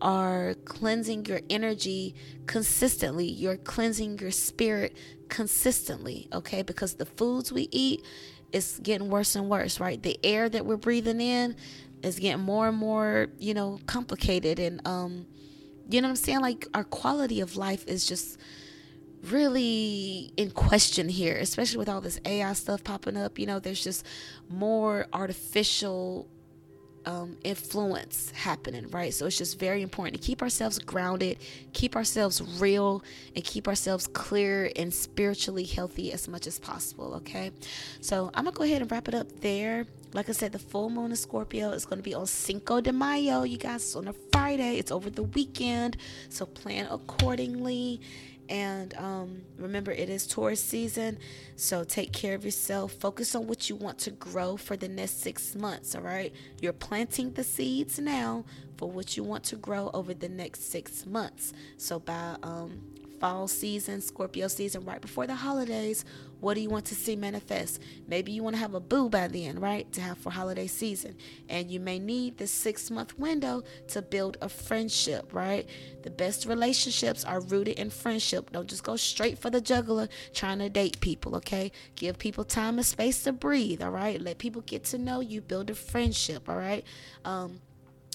[0.01, 2.15] are cleansing your energy
[2.47, 3.27] consistently.
[3.27, 4.97] You're cleansing your spirit
[5.29, 6.63] consistently, okay?
[6.63, 8.05] Because the foods we eat
[8.53, 10.03] is getting worse and worse, right?
[10.03, 11.57] The air that we're breathing in
[12.03, 15.27] is getting more and more, you know, complicated and um
[15.89, 16.41] you know what I'm saying?
[16.41, 18.39] Like our quality of life is just
[19.23, 23.39] really in question here, especially with all this AI stuff popping up.
[23.39, 24.05] You know, there's just
[24.49, 26.29] more artificial
[27.07, 29.15] um, influence happening, right?
[29.15, 31.39] So it's just very important to keep ourselves grounded,
[31.73, 33.03] keep ourselves real,
[33.35, 37.53] and keep ourselves clear and spiritually healthy as much as possible, okay?
[38.01, 39.87] So I'm gonna go ahead and wrap it up there.
[40.13, 43.43] Like I said, the full moon in Scorpio is to be on Cinco de Mayo,
[43.43, 43.95] you guys.
[43.95, 44.79] on a Friday.
[44.79, 45.97] It's over the weekend,
[46.29, 48.01] so plan accordingly.
[48.49, 51.19] And um, remember, it is Taurus season,
[51.57, 52.93] so take care of yourself.
[52.93, 56.33] Focus on what you want to grow for the next six months, all right?
[56.61, 58.45] You're planting the seeds now
[58.77, 61.53] for what you want to grow over the next six months.
[61.77, 62.81] So, by um,
[63.21, 66.05] fall season, Scorpio season, right before the holidays,
[66.41, 67.81] What do you want to see manifest?
[68.07, 69.91] Maybe you want to have a boo by then, right?
[69.93, 71.17] To have for holiday season.
[71.49, 75.69] And you may need this six month window to build a friendship, right?
[76.03, 78.51] The best relationships are rooted in friendship.
[78.53, 81.73] Don't just go straight for the jugular trying to date people, okay?
[81.95, 84.21] Give people time and space to breathe, all right?
[84.21, 86.85] Let people get to know you, build a friendship, all right?
[87.25, 87.61] Um,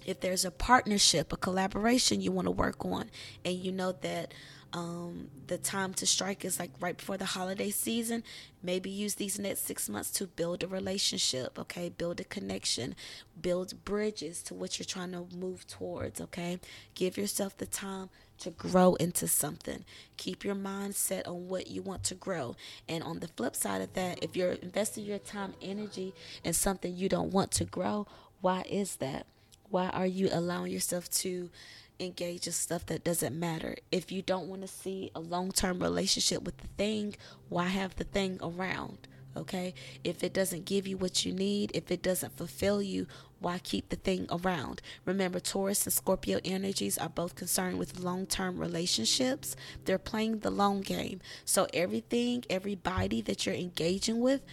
[0.05, 3.09] if there's a partnership, a collaboration you want to work on,
[3.45, 4.33] and you know that
[4.73, 8.23] um, the time to strike is like right before the holiday season,
[8.63, 11.89] maybe use these next six months to build a relationship, okay?
[11.89, 12.95] Build a connection,
[13.41, 16.59] build bridges to what you're trying to move towards, okay?
[16.95, 19.83] Give yourself the time to grow into something.
[20.17, 22.55] Keep your mind set on what you want to grow.
[22.87, 26.95] And on the flip side of that, if you're investing your time, energy in something
[26.95, 28.07] you don't want to grow,
[28.39, 29.27] why is that?
[29.71, 31.49] Why are you allowing yourself to
[31.97, 33.77] engage in stuff that doesn't matter?
[33.89, 37.15] If you don't want to see a long term relationship with the thing,
[37.47, 39.07] why have the thing around?
[39.37, 39.73] Okay.
[40.03, 43.07] If it doesn't give you what you need, if it doesn't fulfill you,
[43.39, 44.81] why keep the thing around?
[45.05, 49.55] Remember, Taurus and Scorpio energies are both concerned with long term relationships.
[49.85, 51.21] They're playing the long game.
[51.45, 54.43] So, everything, everybody that you're engaging with,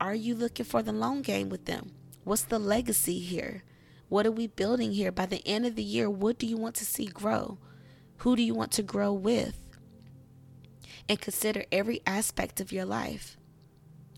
[0.00, 1.90] are you looking for the long game with them?
[2.22, 3.64] What's the legacy here?
[4.08, 5.12] What are we building here?
[5.12, 7.58] By the end of the year, what do you want to see grow?
[8.18, 9.58] Who do you want to grow with?
[11.08, 13.36] And consider every aspect of your life.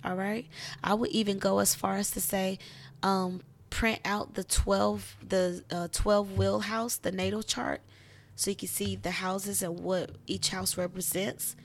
[0.04, 0.46] All right.
[0.82, 2.58] I would even go as far as to say,
[3.02, 7.80] um, print out the 12 the uh, 12 wheel house, the natal chart,
[8.34, 11.56] so you can see the houses and what each house represents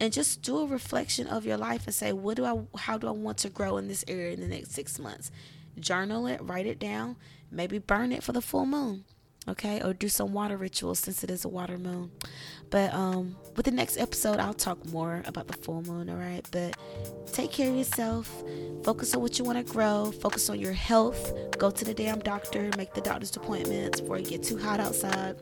[0.00, 3.06] and just do a reflection of your life and say what do I how do
[3.06, 5.30] I want to grow in this area in the next 6 months
[5.78, 7.16] journal it, write it down,
[7.50, 9.04] maybe burn it for the full moon.
[9.46, 12.10] Okay, or do some water rituals since it is a water moon.
[12.70, 16.48] But um with the next episode I'll talk more about the full moon, all right?
[16.50, 16.76] But
[17.30, 18.42] take care of yourself.
[18.84, 20.12] Focus on what you want to grow.
[20.12, 21.32] Focus on your health.
[21.58, 25.36] Go to the damn doctor, make the doctor's appointments before you get too hot outside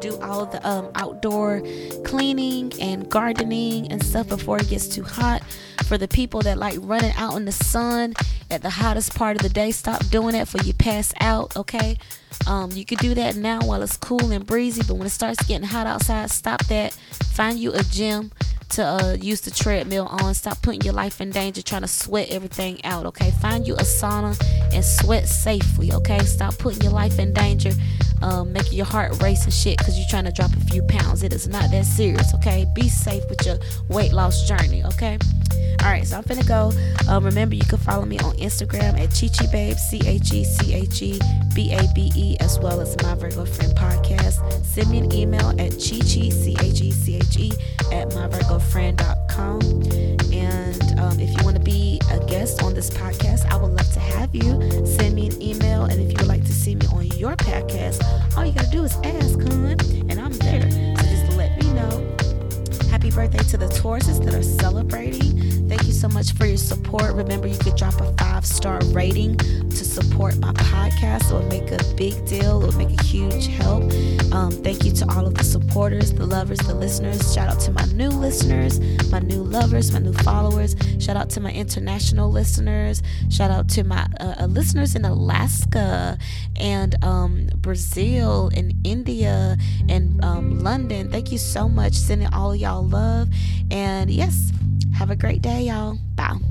[0.00, 1.62] do all the um, outdoor
[2.04, 5.39] cleaning and gardening and stuff before it gets too hot.
[5.90, 8.14] For the people that like running out in the sun
[8.48, 11.98] at the hottest part of the day, stop doing that for you pass out, okay?
[12.46, 15.44] Um, you can do that now while it's cool and breezy, but when it starts
[15.48, 16.96] getting hot outside, stop that.
[17.40, 18.32] Find you a gym
[18.68, 20.34] to uh, use the treadmill on.
[20.34, 23.30] Stop putting your life in danger trying to sweat everything out, okay?
[23.30, 24.38] Find you a sauna
[24.74, 26.18] and sweat safely, okay?
[26.26, 27.70] Stop putting your life in danger,
[28.20, 31.22] um, making your heart race and shit because you're trying to drop a few pounds.
[31.22, 32.66] It is not that serious, okay?
[32.74, 33.56] Be safe with your
[33.88, 35.16] weight loss journey, okay?
[35.82, 36.72] All right, so I'm finna go.
[37.10, 40.74] Um, remember, you can follow me on Instagram at Cheche Babe, C H E C
[40.74, 41.18] H E
[41.54, 44.62] B A B E, as well as my Virgo Friend podcast.
[44.62, 49.60] Send me an email at Cheche, C H E C H E, at myvirgofriend.com.
[50.32, 53.92] And um, if you want to be a guest on this podcast, I would love
[53.92, 54.86] to have you.
[54.86, 55.84] Send me an email.
[55.84, 58.02] And if you would like to see me on your podcast,
[58.36, 59.76] all you got to do is ask, hun,
[60.10, 60.70] and I'm there.
[60.96, 62.19] So just let me know.
[63.00, 65.68] Happy birthday to the Tauruses that are celebrating.
[65.70, 67.14] Thank you so much for your support.
[67.14, 71.30] Remember, you could drop a five star rating to support my podcast.
[71.30, 73.84] It will make a big deal, it would make a huge help.
[74.32, 77.32] Um, thank you to all of the supporters, the lovers, the listeners.
[77.32, 78.78] Shout out to my new listeners,
[79.10, 80.76] my new lovers, my new followers.
[80.98, 83.02] Shout out to my international listeners.
[83.30, 86.18] Shout out to my uh, uh listeners in Alaska
[86.56, 89.56] and um, Brazil and India
[89.88, 91.10] and um, London.
[91.10, 91.94] Thank you so much.
[91.94, 93.28] Sending all y'all love.
[93.70, 94.52] And yes,
[94.94, 95.98] have a great day, y'all.
[96.14, 96.49] Bye.